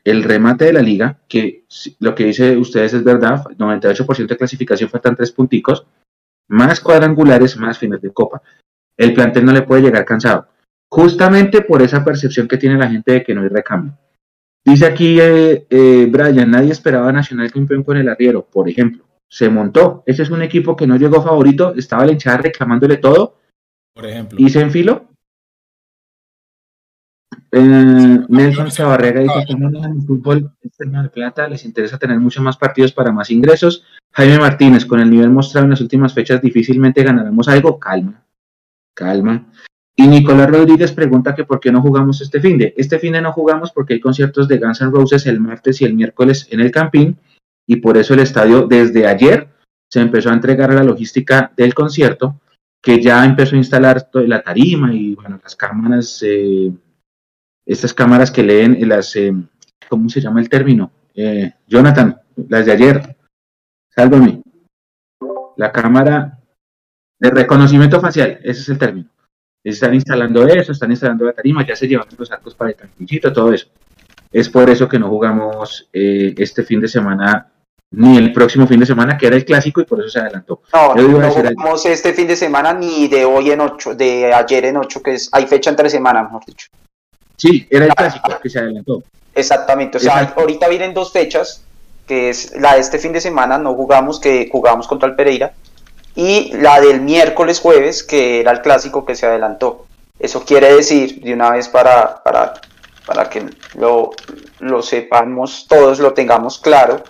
[0.04, 1.66] el remate de la liga, que
[2.00, 5.86] lo que dice ustedes es verdad, 98% de clasificación faltan tres punticos,
[6.47, 8.41] más cuadrangulares, más fines de copa.
[8.97, 10.47] El plantel no le puede llegar cansado,
[10.89, 13.97] justamente por esa percepción que tiene la gente de que no hay recambio.
[14.66, 19.06] Dice aquí eh, eh, Brian, nadie esperaba Nacional campeón con el arriero, por ejemplo.
[19.28, 20.04] Se montó.
[20.06, 23.38] Ese es un equipo que no llegó favorito, estaba la hinchada reclamándole todo.
[23.93, 24.38] Por ejemplo.
[24.39, 25.09] Y se enfiló.
[27.52, 32.58] Eh, Nelson Chavarrega dice que en el fútbol de plata les interesa tener muchos más
[32.58, 33.84] partidos para más ingresos.
[34.12, 37.80] Jaime Martínez, con el nivel mostrado en las últimas fechas, difícilmente ganaremos algo.
[37.80, 38.24] Calma,
[38.93, 39.52] calma.
[39.95, 42.74] Y Nicolás Rodríguez pregunta que por qué no jugamos este fin de.
[42.78, 45.86] Este fin de no jugamos porque hay conciertos de Guns N' Roses el martes y
[45.86, 47.18] el miércoles en el Campín
[47.68, 49.50] y por eso el estadio desde ayer
[49.89, 52.39] se empezó a entregar la logística del concierto
[52.82, 56.72] que ya empezó a instalar la tarima y bueno, las cámaras, eh,
[57.72, 59.34] estas cámaras que leen las, eh,
[59.88, 60.91] ¿cómo se llama el término?
[61.15, 63.15] Eh, Jonathan, las de ayer,
[63.95, 64.41] sálvame.
[65.57, 66.39] La cámara
[67.20, 69.09] de reconocimiento facial, ese es el término
[69.63, 73.32] están instalando eso, están instalando la tarima, ya se llevan los arcos para el tranquilito,
[73.34, 73.67] todo eso.
[74.32, 77.51] Es por eso que no jugamos eh, este fin de semana
[77.91, 80.61] ni el próximo fin de semana, que era el clásico, y por eso se adelantó.
[80.72, 84.78] No, no jugamos este fin de semana ni de hoy en ocho, de ayer en
[84.78, 86.67] ocho, que es, hay fecha entre semanas, mejor dicho.
[87.39, 89.01] Sí, era el clásico que se adelantó.
[89.33, 91.63] Exactamente, o sea, ahorita vienen dos fechas,
[92.05, 95.53] que es la de este fin de semana, no jugamos, que jugamos contra el Pereira,
[96.15, 99.85] y la del miércoles jueves, que era el clásico que se adelantó.
[100.19, 102.55] Eso quiere decir, de una vez para, para,
[103.05, 104.11] para que lo,
[104.59, 107.03] lo sepamos todos, lo tengamos claro,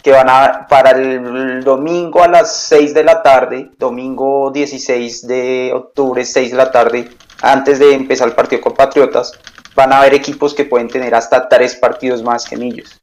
[0.00, 5.72] que van a para el domingo a las 6 de la tarde, domingo 16 de
[5.74, 7.10] octubre, 6 de la tarde,
[7.40, 9.32] antes de empezar el partido con Patriotas,
[9.74, 13.00] van a haber equipos que pueden tener hasta tres partidos más que Millos.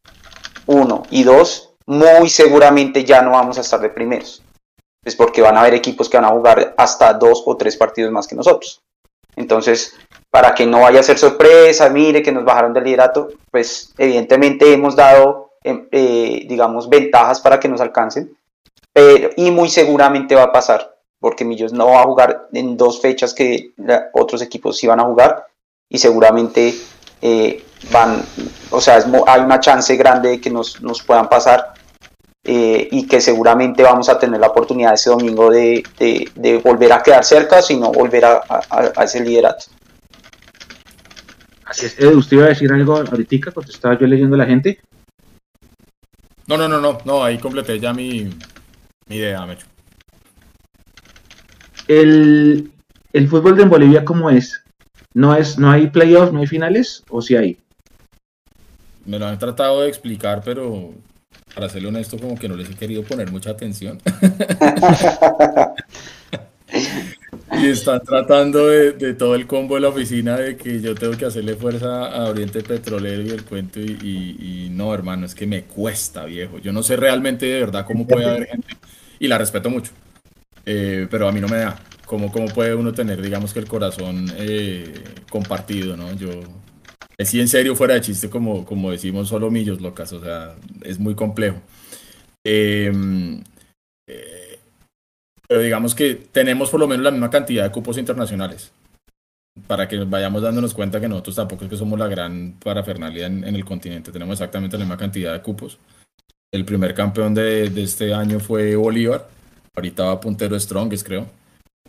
[0.66, 4.44] Uno y dos, muy seguramente ya no vamos a estar de primeros.
[5.04, 8.12] Es porque van a haber equipos que van a jugar hasta dos o tres partidos
[8.12, 8.82] más que nosotros.
[9.36, 9.96] Entonces,
[10.30, 14.72] para que no vaya a ser sorpresa, mire que nos bajaron del liderato, pues evidentemente
[14.72, 18.36] hemos dado, em, eh, digamos, ventajas para que nos alcancen,
[18.94, 23.02] pero, y muy seguramente va a pasar, porque Millos no va a jugar en dos
[23.02, 23.72] fechas que
[24.14, 25.46] otros equipos sí van a jugar,
[25.90, 26.76] y seguramente
[27.22, 28.24] eh, van,
[28.70, 31.74] o sea, hay una chance grande de que nos, nos puedan pasar
[32.44, 35.84] eh, y que seguramente vamos a tener la oportunidad ese domingo de,
[36.36, 39.66] de, volver a quedar cerca, sino volver a, a, ese liderato.
[41.66, 44.46] Así es, Edu, ¿usted iba a decir algo ahorita cuando estaba yo leyendo a la
[44.46, 44.80] gente?
[46.48, 48.30] No, no, no, no, no, ahí completé ya mi,
[49.08, 49.68] mi idea, Mecho.
[51.88, 52.72] El,
[53.14, 54.64] el fútbol de Bolivia, ¿cómo es?
[55.14, 57.04] ¿No, es, ¿No hay playoffs, no hay finales?
[57.10, 57.58] ¿O sí hay?
[59.06, 60.94] Me lo han tratado de explicar, pero
[61.56, 64.00] para serle honesto, como que no les he querido poner mucha atención.
[67.60, 71.26] y están tratando de, todo el combo de la oficina de que yo tengo que
[71.26, 73.80] hacerle fuerza a Oriente Petrolero y el cuento.
[73.80, 76.60] Y, no, hermano, es que me cuesta, viejo.
[76.60, 78.76] Yo no sé realmente de verdad cómo puede haber gente.
[79.20, 79.92] Y la respeto mucho.
[80.66, 81.80] Eh, pero a mí no me da.
[82.10, 84.92] ¿Cómo, ¿Cómo puede uno tener, digamos que el corazón eh,
[85.30, 86.12] compartido, no?
[86.14, 86.42] Yo,
[87.20, 90.98] sí en serio, fuera de chiste, como, como decimos, solo millos locas, o sea, es
[90.98, 91.62] muy complejo.
[92.44, 93.44] Em,
[94.08, 94.58] eh,
[95.48, 98.72] pero digamos que tenemos por lo menos la misma cantidad de cupos internacionales,
[99.68, 103.44] para que vayamos dándonos cuenta que nosotros tampoco es que somos la gran parafernalia en,
[103.44, 105.78] en el continente, tenemos exactamente la misma cantidad de cupos.
[106.52, 109.30] El primer campeón de, de este año fue Bolívar,
[109.76, 111.39] ahorita va puntero Strongest, creo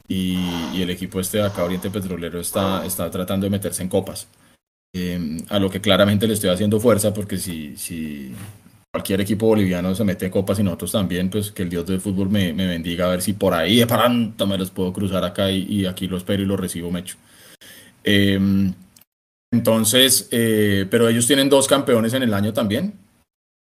[0.08, 4.26] y, el equipo este de acá, Oriente Petrolero, está, está tratando de meterse en copas.
[4.92, 8.34] Em, a lo que claramente le estoy haciendo fuerza, porque si, si
[8.92, 12.00] cualquier equipo boliviano se mete en copas y nosotros también, pues que el Dios del
[12.00, 15.50] fútbol me, bendiga a ver si por ahí de pronto me los puedo cruzar acá
[15.50, 17.16] y, aquí lo espero y lo recibo mecho.
[18.02, 18.72] Em,
[19.52, 22.94] entonces, eh, pero ellos tienen dos campeones en el año también.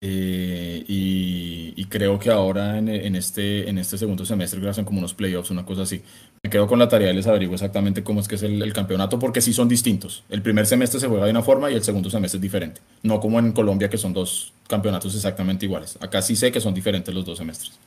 [0.04, 5.14] Eh, y, creo que ahora en, este, en este segundo semestre que hacen como unos
[5.14, 6.02] playoffs, una cosa así.
[6.41, 9.20] Me quedo con la tarea y les averiguo exactamente cómo es que es el, campeonato,
[9.20, 10.24] porque sí son distintos.
[10.30, 12.80] El primer semestre se juega de una forma y el segundo semestre es diferente.
[13.04, 15.97] No como en Colombia, que son dos campeonatos exactamente iguales.
[15.99, 17.78] Acá sí sé que son diferentes los dos semestres.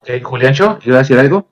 [0.00, 1.46] Okay, Juliancho, ¿iba a decir algo?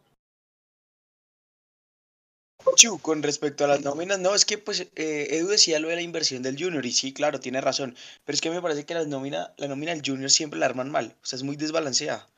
[3.03, 6.03] Con respecto a las nóminas, no, es que pues eh, Edu decía lo de la
[6.03, 9.05] inversión del Junior y sí, claro, tiene razón, pero es que me parece que la
[9.05, 12.29] nómina, la nómina del Junior siempre la arman mal, o sea, es muy desbalanceada.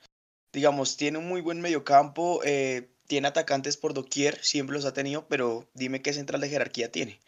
[0.53, 5.27] Digamos, tiene un muy buen mediocampo, eh, tiene atacantes por doquier, siempre los ha tenido,
[5.29, 7.21] pero dime qué central de jerarquía tiene.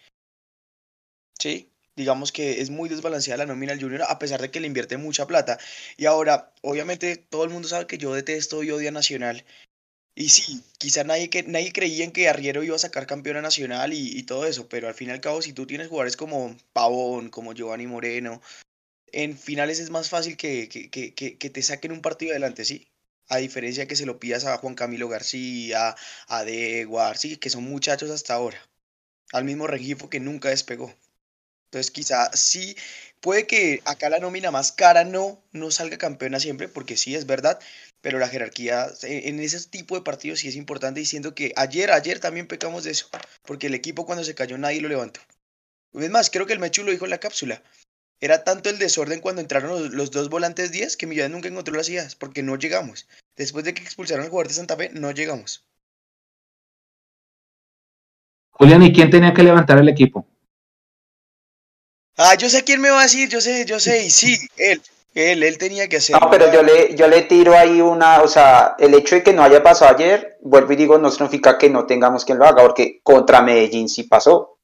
[1.38, 4.66] Sí, digamos que es muy desbalanceada la nómina del Junior a pesar de que le
[4.66, 5.58] invierte mucha plata.
[5.96, 9.44] Y ahora, obviamente, todo el mundo sabe que yo detesto y odio a Nacional
[10.18, 13.92] y sí, quizá nadie, que, nadie creía en que Arriero iba a sacar campeona nacional
[13.92, 17.28] y, todo eso, pero al fin y al cabo, si tú tienes jugadores como Pavón,
[17.28, 18.40] como Giovanni Moreno,
[19.12, 22.88] en finales es más fácil que, que, que, que te saquen un partido adelante, ¿sí?
[23.28, 25.94] A diferencia de que se lo pidas a Juan Camilo García,
[26.28, 28.58] a Deguar, sí, que son muchachos hasta ahora.
[29.32, 30.94] Al mismo Regifo que nunca despegó.
[31.66, 32.76] Entonces quizá sí,
[33.20, 37.26] puede que acá la nómina más cara no, no salga campeona siempre, porque sí es
[37.26, 37.60] verdad,
[38.06, 42.20] pero la jerarquía en ese tipo de partidos sí es importante diciendo que ayer, ayer
[42.20, 43.08] también pecamos de eso,
[43.42, 45.18] porque el equipo cuando se cayó nadie lo levantó.
[45.92, 47.64] Es más, creo que el Mechu lo dijo en la cápsula.
[48.20, 51.88] Era tanto el desorden cuando entraron los, dos volantes 10 que Millán nunca encontró las
[51.88, 53.08] ideas, porque no llegamos.
[53.34, 55.66] Después de que expulsaron al jugador de Santa Fe, no llegamos.
[58.52, 60.24] Julián, ¿y quién tenía que levantar el equipo?
[62.16, 64.80] Ah, yo sé quién me va a decir, yo sé, yo sé, y sí, él.
[65.16, 66.20] Él, él tenía que hacer.
[66.20, 69.32] No, pero yo le, yo le tiro ahí una, o sea, el hecho de que
[69.32, 72.62] no haya pasado ayer, vuelvo y digo, no significa que no tengamos quien lo haga,
[72.62, 74.58] porque contra Medellín sí pasó.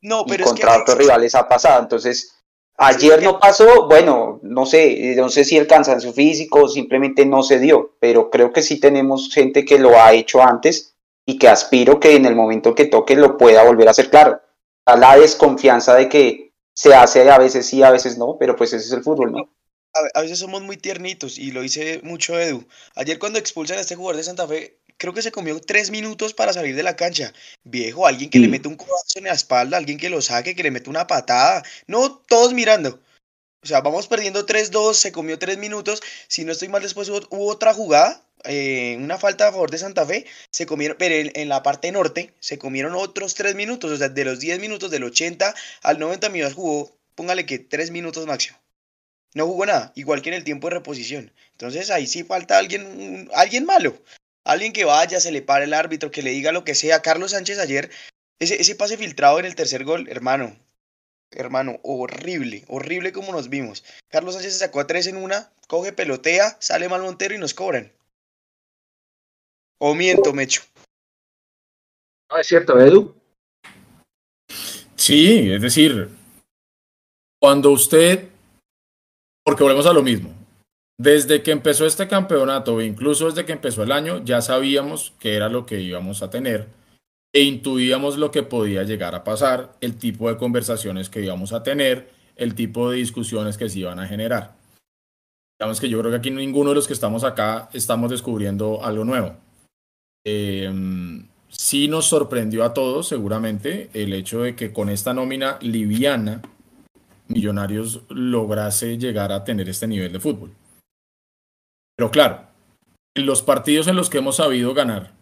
[0.00, 1.80] No, pero y contra otros rivales ha pasado.
[1.80, 2.34] Entonces,
[2.78, 7.60] ayer no pasó, bueno, no sé, no sé si el cansancio físico simplemente no se
[7.60, 12.00] dio, pero creo que sí tenemos gente que lo ha hecho antes y que aspiro
[12.00, 14.40] que en el momento que toque lo pueda volver a hacer claro.
[14.84, 18.72] A la desconfianza de que se hace a veces sí, a veces no, pero pues
[18.72, 19.48] ese es el fútbol, ¿no?
[20.14, 22.66] A, veces somos muy tiernitos y lo dice mucho Edu.
[22.94, 26.34] Ayer cuando expulsan a este jugador de Santa Fe, creo que se comió tres minutos
[26.34, 27.32] para salir de la cancha.
[27.64, 30.62] Viejo, alguien que le mete un codazo en la espalda, alguien que lo saque, que
[30.62, 31.62] le mete una patada.
[31.86, 33.00] No, todos mirando.
[33.62, 36.02] O sea, vamos perdiendo 3-2, se comió 3 minutos.
[36.28, 40.04] Si no estoy mal, después hubo, otra jugada, eh, una falta a favor de Santa
[40.06, 40.26] Fe.
[40.50, 43.90] Se comieron, pero en, la parte norte se comieron otros 3 minutos.
[43.92, 47.90] O sea, de los 10 minutos, del 80 al 90 minutos jugó, póngale que 3
[47.92, 48.61] minutos máximo.
[49.34, 51.32] No jugó nada, igual que en el tiempo de reposición.
[51.52, 53.96] Entonces ahí sí falta alguien, alguien malo.
[54.44, 57.00] Alguien que vaya, se le pare el árbitro, que le diga lo que sea.
[57.00, 57.90] Carlos Sánchez ayer,
[58.40, 60.56] ese, ese pase filtrado en el tercer gol, hermano,
[61.30, 63.84] hermano, horrible, horrible como nos vimos.
[64.08, 67.54] Carlos Sánchez se sacó a tres en una, coge, pelotea, sale mal Montero y nos
[67.54, 67.92] cobran.
[69.78, 70.62] O miento, Mecho.
[72.30, 73.14] No, es cierto, Edu.
[74.96, 76.08] Sí, es decir,
[77.40, 78.28] cuando usted,
[79.44, 80.32] porque volvemos a lo mismo,
[80.98, 85.48] desde que empezó este campeonato, incluso desde que empezó el año, ya sabíamos que era
[85.48, 86.68] lo que íbamos a tener
[87.32, 91.62] e intuíamos lo que podía llegar a pasar, el tipo de conversaciones que íbamos a
[91.62, 94.54] tener, el tipo de discusiones que se iban a generar.
[95.58, 99.04] Digamos que yo creo que aquí ninguno de los que estamos acá estamos descubriendo algo
[99.04, 99.36] nuevo.
[100.24, 106.42] Em, sí nos sorprendió a todos, seguramente, el hecho de que con esta nómina liviana,
[107.32, 110.50] Millonarios lograse llegar a tener este nivel de fútbol.
[111.96, 112.46] Pero claro,
[113.14, 115.12] en los partidos en los que hemos sabido ganar,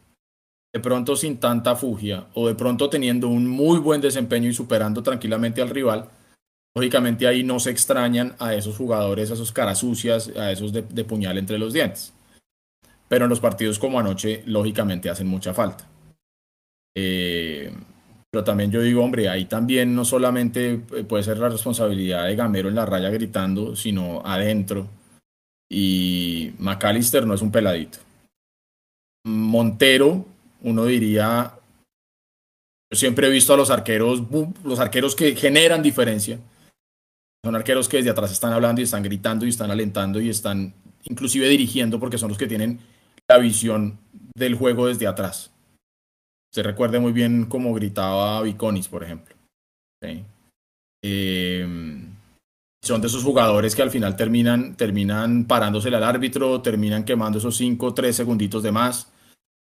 [0.73, 5.03] de pronto sin tanta fugia o de pronto teniendo un muy buen desempeño y superando
[5.03, 6.09] tranquilamente al rival,
[6.75, 10.83] lógicamente ahí no se extrañan a esos jugadores, a esos caras sucias, a esos de,
[11.05, 12.15] puñal entre los dientes.
[13.09, 15.89] Pero en los partidos como anoche, lógicamente hacen mucha falta.
[16.95, 17.73] Eh,
[18.31, 20.79] pero también yo digo, hombre, ahí también no solamente
[21.09, 24.87] puede ser la responsabilidad de Gamero en la raya gritando, sino adentro.
[25.69, 27.99] Y McAllister no es un peladito.
[29.25, 30.25] Montero
[30.63, 31.55] uno diría,
[32.93, 34.23] yo siempre he visto a los arqueros,
[34.65, 36.39] los arqueros que generan diferencia.
[37.45, 40.75] Son arqueros que desde atrás están hablando y están gritando y están alentando y están
[41.05, 42.81] inclusive dirigiendo porque son los que tienen
[43.29, 43.99] la visión
[44.35, 45.51] del juego desde atrás.
[46.53, 49.37] Se recuerde muy bien cómo gritaba Viconis, por ejemplo.
[51.03, 52.17] Em,
[52.83, 57.57] son de esos jugadores que al final terminan, terminan parándosele al árbitro, terminan quemando esos
[57.57, 59.13] 5 o 3 segunditos de más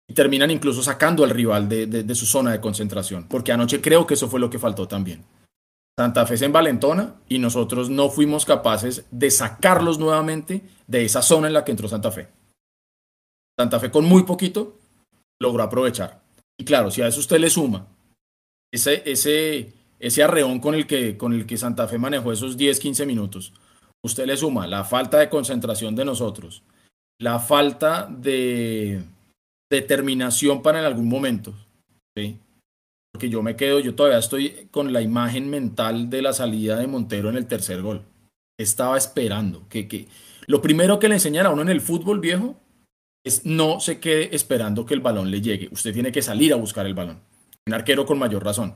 [0.09, 4.15] y terminan incluso sacando al rival de, su zona de concentración, porque anoche creo que
[4.15, 5.23] eso fue lo que faltó también.
[5.97, 11.47] Santa Fe se envalentona y nosotros no fuimos capaces de sacarlos nuevamente de esa zona
[11.47, 12.27] en la que entró Santa Fe.
[13.57, 14.79] Santa Fe con muy poquito
[15.39, 16.22] logró aprovechar.
[16.59, 17.87] Y claro, si a eso usted le suma
[18.71, 22.79] ese, ese, ese arreón con el, que, con el que Santa Fe manejó esos 10,
[22.79, 23.53] 15 minutos,
[24.03, 26.63] usted le suma la falta de concentración de nosotros,
[27.19, 29.03] la falta de,
[29.73, 31.53] determinación para en algún momento.
[32.15, 32.37] ¿sí?
[33.11, 36.87] Porque yo me quedo, yo todavía estoy con la imagen mental de la salida de
[36.87, 38.03] Montero en el tercer gol.
[38.57, 40.07] Estaba esperando que, que...
[40.45, 42.55] lo primero que le enseñan a uno en el fútbol viejo
[43.23, 45.69] es no se quede esperando que el balón le llegue.
[45.71, 47.21] Usted tiene que salir a buscar el balón.
[47.65, 48.73] Un arquero con mayor razón.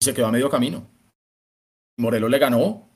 [0.00, 0.86] Y se quedó a medio camino.
[1.98, 2.88] Morelos le ganó,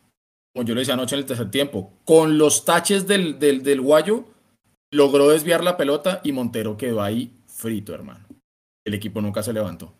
[0.55, 3.81] como yo le decía anoche en el tercer tiempo, con los taches del, del, del
[3.81, 4.25] guayo
[4.93, 8.27] logró desviar la pelota y Montero quedó ahí frito, hermano.
[8.85, 9.93] El equipo nunca se levantó.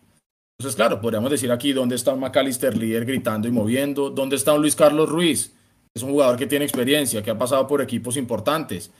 [0.59, 4.53] Entonces, claro, podríamos decir aquí dónde está un McAllister líder gritando y moviendo, dónde está
[4.53, 5.53] un Luis Carlos Ruiz,
[5.93, 8.91] es un jugador que tiene experiencia, que ha pasado por equipos importantes.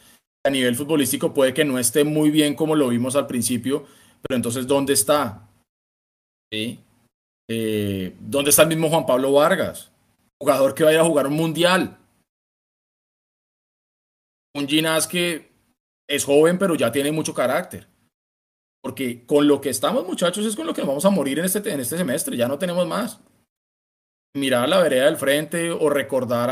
[0.48, 3.86] A nivel futbolístico puede que no esté muy bien como lo vimos al principio,
[4.22, 5.46] pero entonces, ¿dónde está?
[6.54, 9.92] Eh, ¿Dónde está el mismo Juan Pablo Vargas?
[10.42, 11.98] Jugador que vaya a jugar un mundial.
[14.56, 15.52] Un Ginás que
[16.10, 17.86] es joven, pero ya tiene mucho carácter.
[18.82, 21.74] Porque con lo que estamos, muchachos, es con lo que vamos a morir en este,
[21.74, 22.38] en este semestre.
[22.38, 23.20] Ya no tenemos más.
[24.34, 26.50] Mirar a la vereda del frente o recordar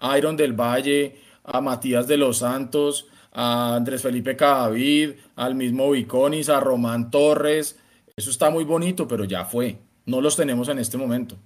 [0.00, 3.06] a Iron del Valle, a Matías de los Santos,
[3.40, 7.78] a Andrés Felipe Cadavid, al mismo Viconis, a Román Torres.
[8.16, 9.78] Eso está muy bonito, pero ya fue.
[10.06, 11.36] No los tenemos en este momento.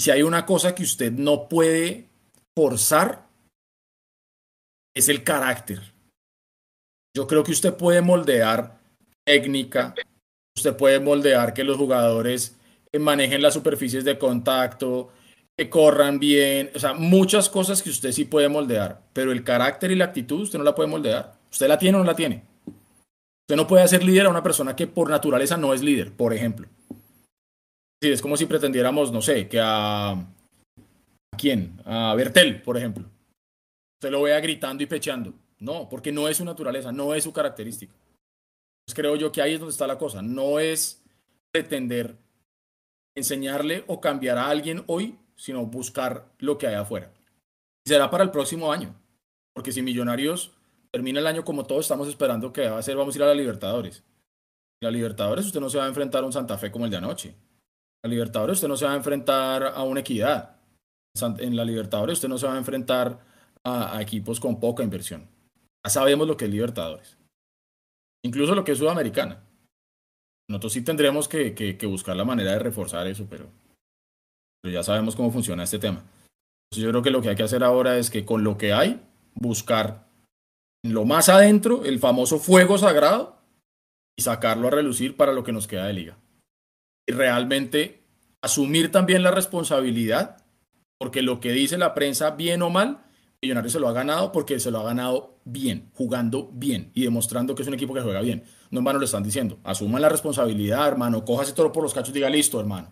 [0.00, 2.06] Si hay una cosa que usted no puede
[2.56, 3.26] forzar,
[4.94, 5.80] es el carácter.
[7.16, 8.78] Yo creo que usted puede moldear
[9.26, 9.96] técnica,
[10.56, 12.56] usted puede moldear que los jugadores
[13.00, 15.10] manejen las superficies de contacto,
[15.58, 19.90] que corran bien, o sea, muchas cosas que usted sí puede moldear, pero el carácter
[19.90, 21.34] y la actitud usted no la puede moldear.
[21.50, 22.42] ¿Usted la tiene o no la tiene?
[22.66, 26.34] Usted no puede hacer líder a una persona que por naturaleza no es líder, por
[26.34, 26.68] ejemplo.
[28.02, 30.10] Sí, es como si pretendiéramos, no sé, que a...
[30.10, 31.80] ¿A quién?
[31.84, 33.04] A Bertel, por ejemplo.
[33.98, 35.32] Usted lo vea gritando y pecheando.
[35.58, 37.94] No, porque no es su naturaleza, no es su característica.
[38.84, 40.20] Pues creo yo que ahí es donde está la cosa.
[40.20, 41.02] No es
[41.52, 42.16] pretender
[43.16, 47.12] enseñarle o cambiar a alguien hoy, sino buscar lo que hay afuera.
[47.84, 48.94] será para el próximo año.
[49.54, 50.52] Porque si Millonarios
[50.90, 53.26] termina el año como todos estamos esperando que va a ser, vamos a ir a
[53.28, 54.02] la Libertadores.
[54.82, 56.98] La Libertadores usted no se va a enfrentar a un Santa Fe como el de
[56.98, 57.34] anoche.
[58.02, 60.56] La Libertadores usted no se va a enfrentar a una equidad.
[61.38, 63.20] En la Libertadores usted no se va a enfrentar
[63.64, 65.28] a, equipos con poca inversión.
[65.84, 67.16] Ya sabemos lo que es Libertadores.
[68.22, 69.42] Incluso lo que es Sudamericana.
[70.48, 73.50] Nosotros sí tendremos que, buscar la manera de reforzar eso, pero,
[74.66, 76.02] pero ya sabemos cómo funciona este tema.
[76.72, 79.00] yo creo que lo que hay que hacer ahora es que con lo que hay,
[79.36, 80.08] buscar
[80.82, 83.38] lo más adentro el famoso fuego sagrado
[84.18, 86.18] y sacarlo a relucir para lo que nos queda de liga.
[87.08, 88.02] Y realmente
[88.42, 90.44] asumir también la responsabilidad,
[90.98, 93.04] porque lo que dice la prensa, bien o mal,
[93.40, 97.54] Millonarios se lo ha ganado porque se lo ha ganado bien, jugando bien y demostrando
[97.54, 98.42] que es un equipo que juega bien.
[98.72, 99.60] No en vano lo están diciendo.
[99.62, 101.24] Asuman la responsabilidad, hermano.
[101.24, 102.90] Cójase todo por los cachos y diga listo, hermano.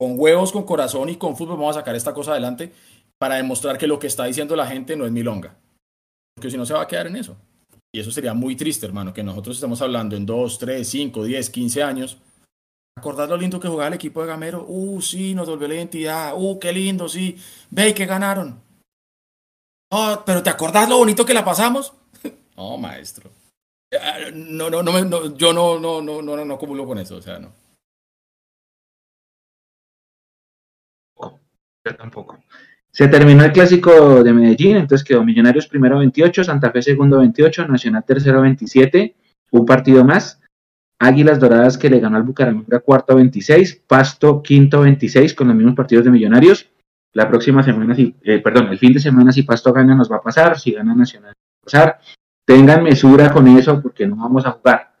[0.00, 2.72] Con huevos, con corazón y con fútbol vamos a sacar esta cosa adelante
[3.18, 5.54] para demostrar que lo que está diciendo la gente no es milonga.
[6.34, 7.36] Porque si no se va a quedar en eso.
[7.92, 11.50] Y eso sería muy triste, hermano, que nosotros estemos hablando en 2, 3, 5, 10,
[11.50, 12.16] 15 años.
[12.96, 14.64] Acordar lo lindo que jugaba el equipo de Gamero.
[14.66, 16.32] Uh, sí, nos volvió la identidad.
[16.34, 17.36] Uh, qué lindo, sí.
[17.68, 18.58] Ve que ganaron.
[19.90, 21.92] Oh, pero ¿te acordás lo bonito que la pasamos?
[22.56, 23.30] no, maestro.
[24.32, 27.22] No, no, no, no yo no, no, no, no, no, no acumulo con eso, o
[27.22, 27.59] sea, no.
[31.82, 32.38] Tampoco.
[32.90, 37.68] Se terminó el clásico de Medellín, entonces quedó Millonarios primero 28, Santa Fe segundo 28,
[37.68, 39.14] Nacional tercero 27,
[39.52, 40.40] un partido más.
[40.98, 45.74] Águilas Doradas que le ganó al Bucaramanga cuarto 26, Pasto quinto 26 con los mismos
[45.74, 46.68] partidos de Millonarios.
[47.12, 50.16] La próxima semana, si, eh, perdón, el fin de semana si Pasto gana nos va
[50.16, 52.00] a pasar, si gana Nacional nos va a pasar.
[52.44, 54.92] Tengan mesura con eso porque no vamos a jugar.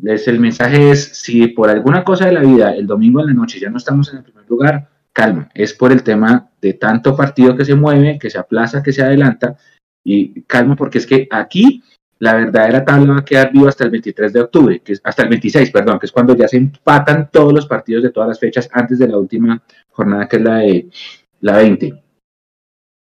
[0.00, 3.34] Les, el mensaje es, si por alguna cosa de la vida el domingo en la
[3.34, 4.88] noche ya no estamos en el primer lugar,
[5.18, 5.48] calma.
[5.52, 9.02] Es por el tema de tanto partido que se mueve, que se aplaza, que se
[9.02, 9.56] adelanta.
[10.04, 11.82] Y calma porque es que aquí
[12.20, 15.24] la verdadera tabla va a quedar viva hasta el 23 de octubre, que es hasta
[15.24, 18.38] el 26, perdón, que es cuando ya se empatan todos los partidos de todas las
[18.38, 19.60] fechas antes de la última
[19.90, 20.88] jornada, que es la de
[21.40, 22.02] la 20.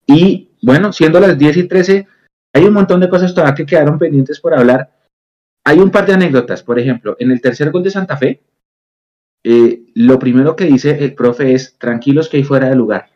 [0.08, 2.08] Y bueno, siendo las 10 y 13,
[2.54, 4.90] hay un montón de cosas todavía que quedaron pendientes por hablar.
[5.66, 8.42] Hay un par de anécdotas, por ejemplo, en el tercer gol de Santa Fe,
[9.48, 13.12] eh, lo primero que dice el profe es, tranquilos que hay fuera de lugar.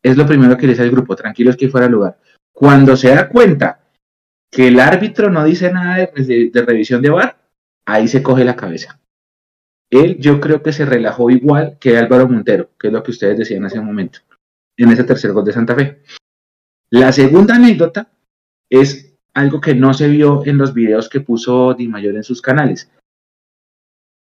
[0.00, 2.20] Es lo primero que dice el grupo, tranquilos que hay fuera de lugar.
[2.52, 3.80] Cuando se da cuenta
[4.48, 7.36] que el árbitro no dice nada de, de revisión de VAR,
[7.84, 9.00] ahí se coge la cabeza.
[9.90, 13.36] Él yo creo que se relajó igual que Álvaro Montero, que es lo que ustedes
[13.36, 14.20] decían hace un momento,
[14.76, 16.00] en ese tercer gol de Santa Fe.
[16.90, 18.08] La segunda anécdota
[18.70, 22.40] es algo que no se vio en los videos que puso Di Mayor en sus
[22.40, 22.88] canales.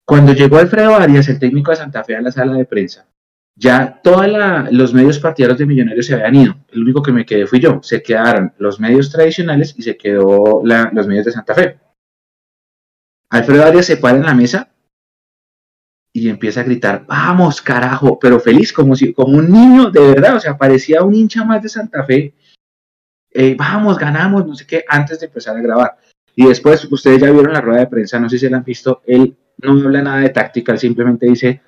[0.09, 3.05] Cuando llegó Alfredo Arias, el técnico de Santa Fe, a la sala de prensa,
[3.55, 4.25] ya todos
[4.71, 6.55] los medios partidarios de Millonarios se habían ido.
[6.71, 7.79] El único que me quedé fui yo.
[7.83, 11.77] Se quedaron los medios tradicionales y se quedó los medios de Santa Fe.
[13.29, 14.71] Alfredo Arias se para en la mesa
[16.11, 20.37] y empieza a gritar, vamos, carajo, pero feliz, como si, como un niño, de verdad,
[20.37, 22.33] o sea, parecía un hincha más de Santa Fe.
[23.29, 25.99] Eh, vamos, ganamos, no sé qué, antes de empezar a grabar.
[26.35, 29.03] Y después, ustedes ya vieron la rueda de prensa, no sé si la han visto,
[29.05, 31.61] él no habla nada de táctica, simplemente dice,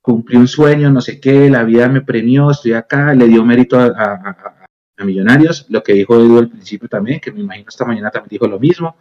[0.00, 3.78] cumplí un sueño, no sé qué, la vida me premió, estoy acá, le dio mérito
[3.78, 4.58] a,
[5.04, 8.46] Millonarios, lo que dijo Edu al principio también, que me imagino esta mañana también dijo
[8.46, 8.94] lo mismo,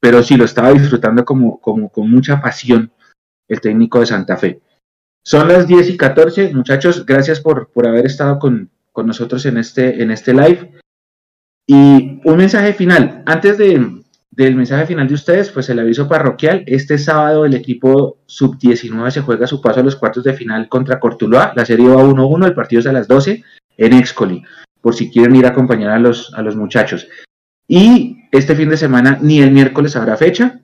[0.00, 2.90] pero sí lo estaba disfrutando como, como con mucha pasión
[3.46, 4.62] el técnico de Santa Fe.
[5.22, 8.70] Son las 10 y 14, muchachos, gracias por, por haber estado con,
[9.04, 10.72] nosotros en este, en este live.
[11.66, 14.03] Y un mensaje final, antes de,
[14.36, 19.20] del mensaje final de ustedes, pues el aviso parroquial, este sábado el equipo sub-19 se
[19.20, 22.54] juega su paso a los cuartos de final contra Cortuloa, la serie va 1-1, el
[22.54, 23.44] partido es a las 12
[23.76, 24.42] en Excoli,
[24.80, 27.06] por si quieren ir a acompañar a los, a los muchachos.
[27.68, 30.60] Y este fin de semana ni el miércoles habrá fecha,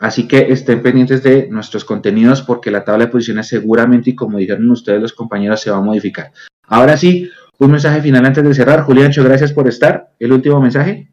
[0.00, 4.38] Así que estén pendientes de nuestros contenidos porque la tabla de posiciones seguramente, y como
[4.38, 6.32] dijeron ustedes los compañeros, se va a modificar.
[6.66, 8.80] Ahora sí, un mensaje final antes de cerrar.
[8.84, 10.12] Juliancho, gracias por estar.
[10.18, 11.10] El último mensaje.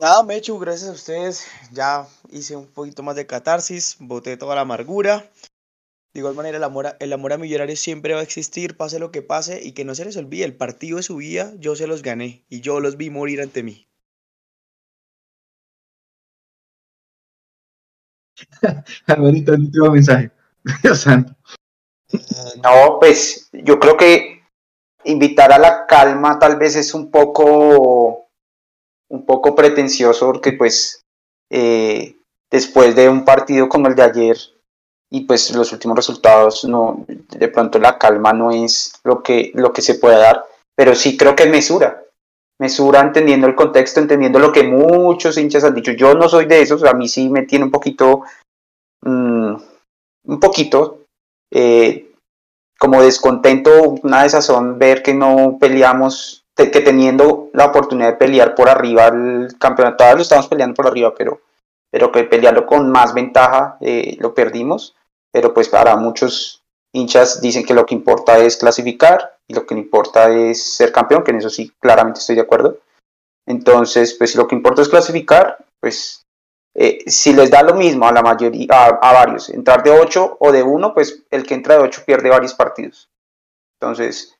[0.00, 1.46] Nada, Mechu, gracias a ustedes.
[1.72, 5.28] Ya hice un poquito más de catarsis, boté toda la amargura.
[6.14, 9.00] De igual manera, el amor, a, el amor a Millonarios siempre va a existir, pase
[9.00, 11.74] lo que pase, y que no se les olvide, el partido de su vida yo
[11.74, 13.88] se los gané, y yo los vi morir ante mí.
[19.06, 20.30] Alvarito, el último mensaje.
[20.82, 21.34] Dios santo.
[22.62, 24.42] No, pues yo creo que
[25.04, 28.27] invitar a la calma tal vez es un poco
[29.10, 31.02] un poco pretencioso porque pues
[31.50, 32.16] eh,
[32.50, 34.36] después de un partido como el de ayer
[35.10, 39.72] y pues los últimos resultados no, de pronto la calma no es lo que, lo
[39.72, 40.44] que se puede dar,
[40.76, 42.02] pero sí creo que mesura,
[42.60, 45.92] mesura entendiendo el contexto, entendiendo lo que muchos hinchas han dicho.
[45.92, 48.22] Yo no soy de esos, a mí sí me tiene un poquito,
[49.02, 49.54] mm,
[50.26, 51.04] un poquito,
[51.50, 52.12] eh,
[52.78, 58.16] como descontento, una de esas son ver que no peleamos, que teniendo la oportunidad de
[58.16, 61.40] pelear por arriba el campeonato, todavía lo estamos peleando por arriba, pero,
[61.90, 64.96] pero que pelearlo con más ventaja eh, lo perdimos
[65.32, 69.74] pero pues para muchos hinchas dicen que lo que importa es clasificar y lo que
[69.74, 72.78] importa es ser campeón, que en eso sí claramente estoy de acuerdo.
[73.46, 76.26] Entonces, pues si lo que importa es clasificar, pues
[76.74, 80.52] eh, si les da lo mismo a la mayoría, a, varios, entrar de 8 o
[80.52, 83.08] de 1, pues el que entra de 8 pierde varios partidos.
[83.80, 84.36] Entonces,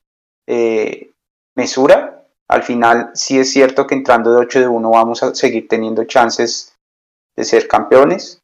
[0.47, 1.11] eh,
[1.59, 5.69] mesura, al final sí es cierto que entrando de 8 de 1 vamos a seguir
[5.69, 6.75] teniendo chances
[7.37, 8.41] de ser campeones,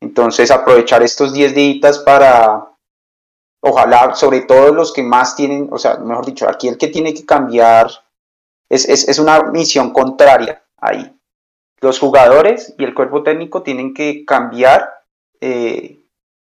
[0.00, 2.66] entonces, aprovechar estos 10 días para,
[3.60, 7.14] ojalá, sobre todo los que más tienen, o sea, mejor dicho, aquí el que tiene
[7.14, 7.88] que cambiar
[8.68, 11.12] es, es, una misión contraria ahí.
[11.80, 15.04] Los jugadores y el cuerpo técnico tienen que cambiar
[15.40, 16.00] eh,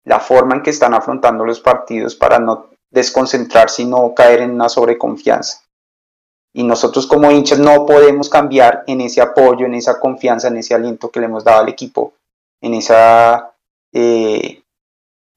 [0.03, 4.51] la forma en que están afrontando los partidos para no desconcentrarse y no caer en
[4.51, 5.63] una sobreconfianza.
[6.53, 10.73] Y nosotros como hinchas no podemos cambiar en ese apoyo, en esa confianza, en ese
[10.73, 12.13] aliento que le hemos dado al equipo
[12.61, 13.53] en, esa,
[13.93, 14.61] eh,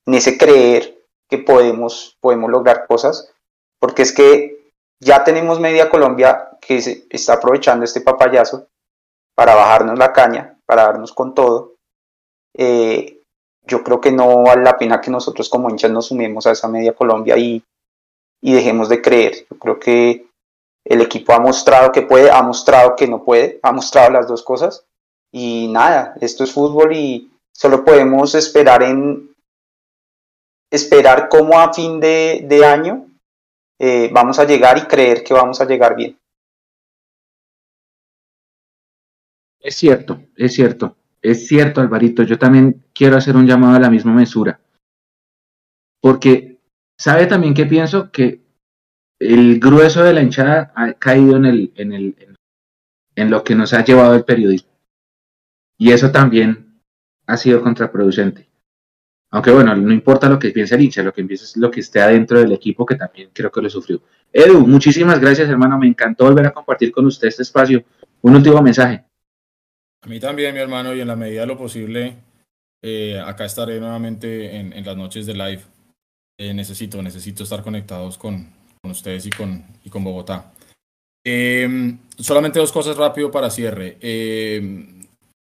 [0.07, 0.99] en ese creer
[1.29, 3.33] que podemos, podemos lograr cosas,
[3.79, 8.69] porque es que ya tenemos media Colombia que se está aprovechando este papayazo
[9.35, 11.75] para bajarnos la caña, para darnos con todo.
[12.57, 13.21] Eh,
[13.65, 16.69] yo creo que no vale la pena que nosotros como hinchas nos sumemos a esa
[16.69, 17.63] media Colombia y,
[18.41, 19.47] y dejemos de creer.
[19.51, 20.27] Yo creo que
[20.93, 24.43] el equipo ha mostrado que puede, ha mostrado que no puede, ha mostrado las dos
[24.43, 24.87] cosas
[25.33, 29.35] y nada, esto es fútbol y solo podemos esperar en
[30.71, 33.07] esperar cómo a fin de, año
[33.79, 36.19] eh, vamos a llegar y creer que vamos a llegar bien.
[39.61, 42.23] Es cierto, es cierto, es cierto, Alvarito.
[42.23, 44.61] Yo también quiero hacer un llamado a la misma mesura.
[46.03, 46.59] Porque,
[46.99, 48.11] ¿sabe también que pienso?
[48.11, 48.42] Que
[49.23, 52.37] el grueso de la hinchada ha caído en, el, en, el,
[53.15, 54.71] en lo que nos ha llevado el periodismo.
[55.79, 56.81] Y eso también
[57.27, 58.49] ha sido contraproducente.
[59.31, 61.81] Aunque bueno, no importa lo que piense el hincha, lo que piensa es lo que
[61.81, 64.03] esté adentro del equipo, que también creo que lo sufrió.
[64.33, 65.79] Edu, muchísimas gracias, hermano.
[65.79, 67.83] Me encantó volver a compartir con usted este espacio.
[68.21, 69.05] Un último mensaje.
[70.03, 72.17] A mí también, mi hermano, y en la medida de lo posible,
[72.83, 75.63] eh, acá estaré nuevamente en, las noches de live.
[76.39, 78.49] Eh, necesito, necesito estar conectados con,
[78.91, 80.53] ustedes y con, y con Bogotá.
[81.25, 83.97] Eh, solamente dos cosas rápido para cierre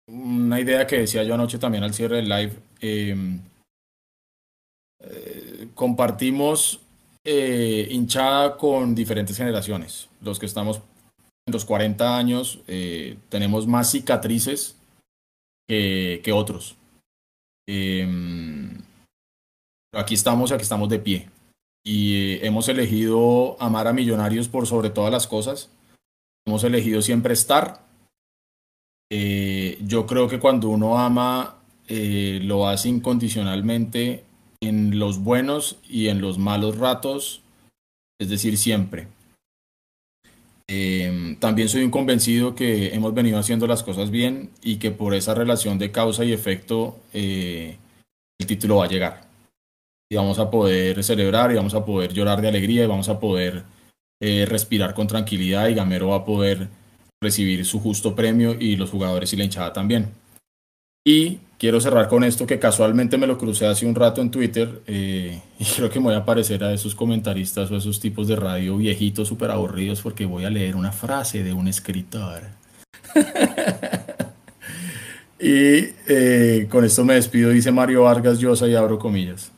[0.07, 2.53] una idea que decía yo anoche también al cierre del live.
[2.81, 3.41] Em,
[5.01, 6.81] eh, compartimos
[7.25, 10.09] eh, hinchada con diferentes generaciones.
[10.21, 10.81] Los que estamos
[11.47, 14.77] en los 40 años eh, tenemos más cicatrices
[15.69, 16.77] que, que otros.
[17.67, 18.79] Em,
[19.95, 21.29] aquí estamos, aquí estamos de pie.
[21.85, 25.71] Y hemos elegido amar a millonarios por sobre todas las cosas.
[26.47, 27.83] Hemos elegido siempre estar
[29.15, 31.57] eh, yo creo que cuando uno ama,
[31.87, 34.25] eh, lo hace incondicionalmente
[34.63, 37.43] en los buenos y en los malos ratos,
[38.19, 39.09] es decir, siempre.
[40.67, 45.13] Em, también soy un convencido que hemos venido haciendo las cosas bien y que por
[45.15, 47.77] esa relación de causa y efecto eh,
[48.41, 49.32] el título va a llegar.
[50.13, 53.19] Y vamos a poder celebrar y vamos a poder llorar de alegría y vamos a
[53.19, 53.63] poder
[54.21, 56.69] respirar con tranquilidad y Gamero va a poder
[57.23, 60.11] recibir su justo premio y los jugadores y la hinchada también.
[61.03, 64.83] Y quiero cerrar con esto que casualmente me lo crucé hace un rato en Twitter
[64.87, 68.29] eh, y creo que me voy a parecer a esos comentaristas o a esos tipos
[68.29, 72.43] de radio viejitos súper aburridos porque voy a leer una frase de un escritor.
[75.41, 79.53] y eh, con esto me despido, dice Mario Vargas Llosa y abro comillas.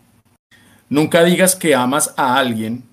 [0.95, 2.85] Nunca digas que amas a alguien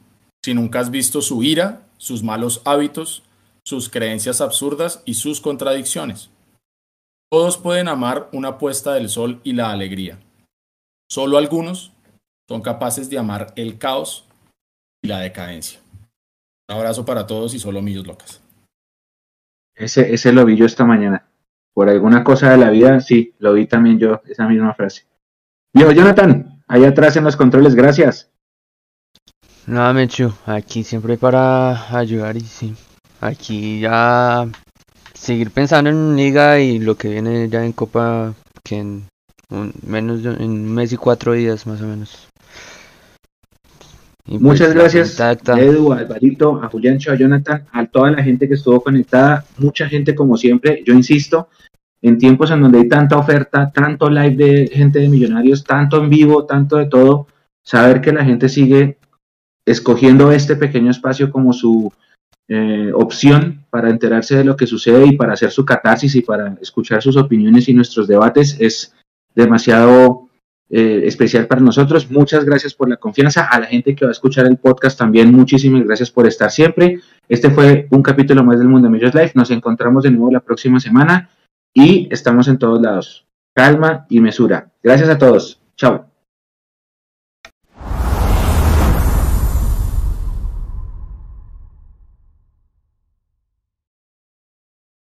[0.44, 3.22] si nunca has visto su ira, sus malos hábitos,
[3.64, 6.32] sus creencias absurdas y sus contradicciones.
[7.32, 10.18] Todos pueden amar una puesta del sol y la alegría.
[11.12, 11.94] Solo algunos
[12.50, 14.28] son capaces de amar el caos
[15.04, 15.80] y la decadencia.
[16.68, 18.42] Un abrazo para todos y solo millos locas.
[19.76, 21.30] Ese, ese lo vi yo esta mañana.
[21.72, 25.06] Por alguna cosa de la vida, sí, lo vi también yo, esa misma frase.
[25.72, 28.30] Viejo Jonathan, ahí atrás en los controles, gracias.
[29.68, 32.74] Nada, Mechu, aquí siempre para ayudar y sí,
[33.20, 34.48] aquí ya
[35.14, 38.34] seguir pensando en liga y lo que viene ya en Copa,
[38.64, 39.02] que
[39.86, 42.28] menos de un mes y cuatro días más o menos.
[44.26, 45.20] Muchas pues, gracias
[45.58, 49.90] Edu, a Alvarito, a Juliancho, a Jonathan, a toda la gente que estuvo conectada, mucha
[49.90, 51.50] gente como siempre, yo insisto,
[52.02, 56.10] en tiempos en donde hay tanta oferta, tanto live de gente de millonarios, tanto en
[56.10, 57.28] vivo, tanto de todo,
[57.64, 58.98] saber que la gente sigue
[59.66, 61.94] escogiendo este pequeño espacio como su
[62.48, 66.58] eh, opción para enterarse de lo que sucede y para hacer su catarsis y para
[66.60, 68.94] escuchar sus opiniones y nuestros debates es
[69.36, 70.28] demasiado
[70.70, 72.10] eh, especial para nosotros.
[72.10, 73.46] Muchas gracias por la confianza.
[73.46, 77.00] A la gente que va a escuchar el podcast también, muchísimas gracias por estar siempre.
[77.30, 79.34] Este fue un capítulo más del Mundo Millos Live.
[79.36, 81.30] Nos encontramos de nuevo la próxima semana
[81.74, 83.26] y estamos en todos lados.
[83.54, 84.72] Calma y mesura.
[84.84, 85.62] Gracias a todos.
[85.76, 86.11] Chao.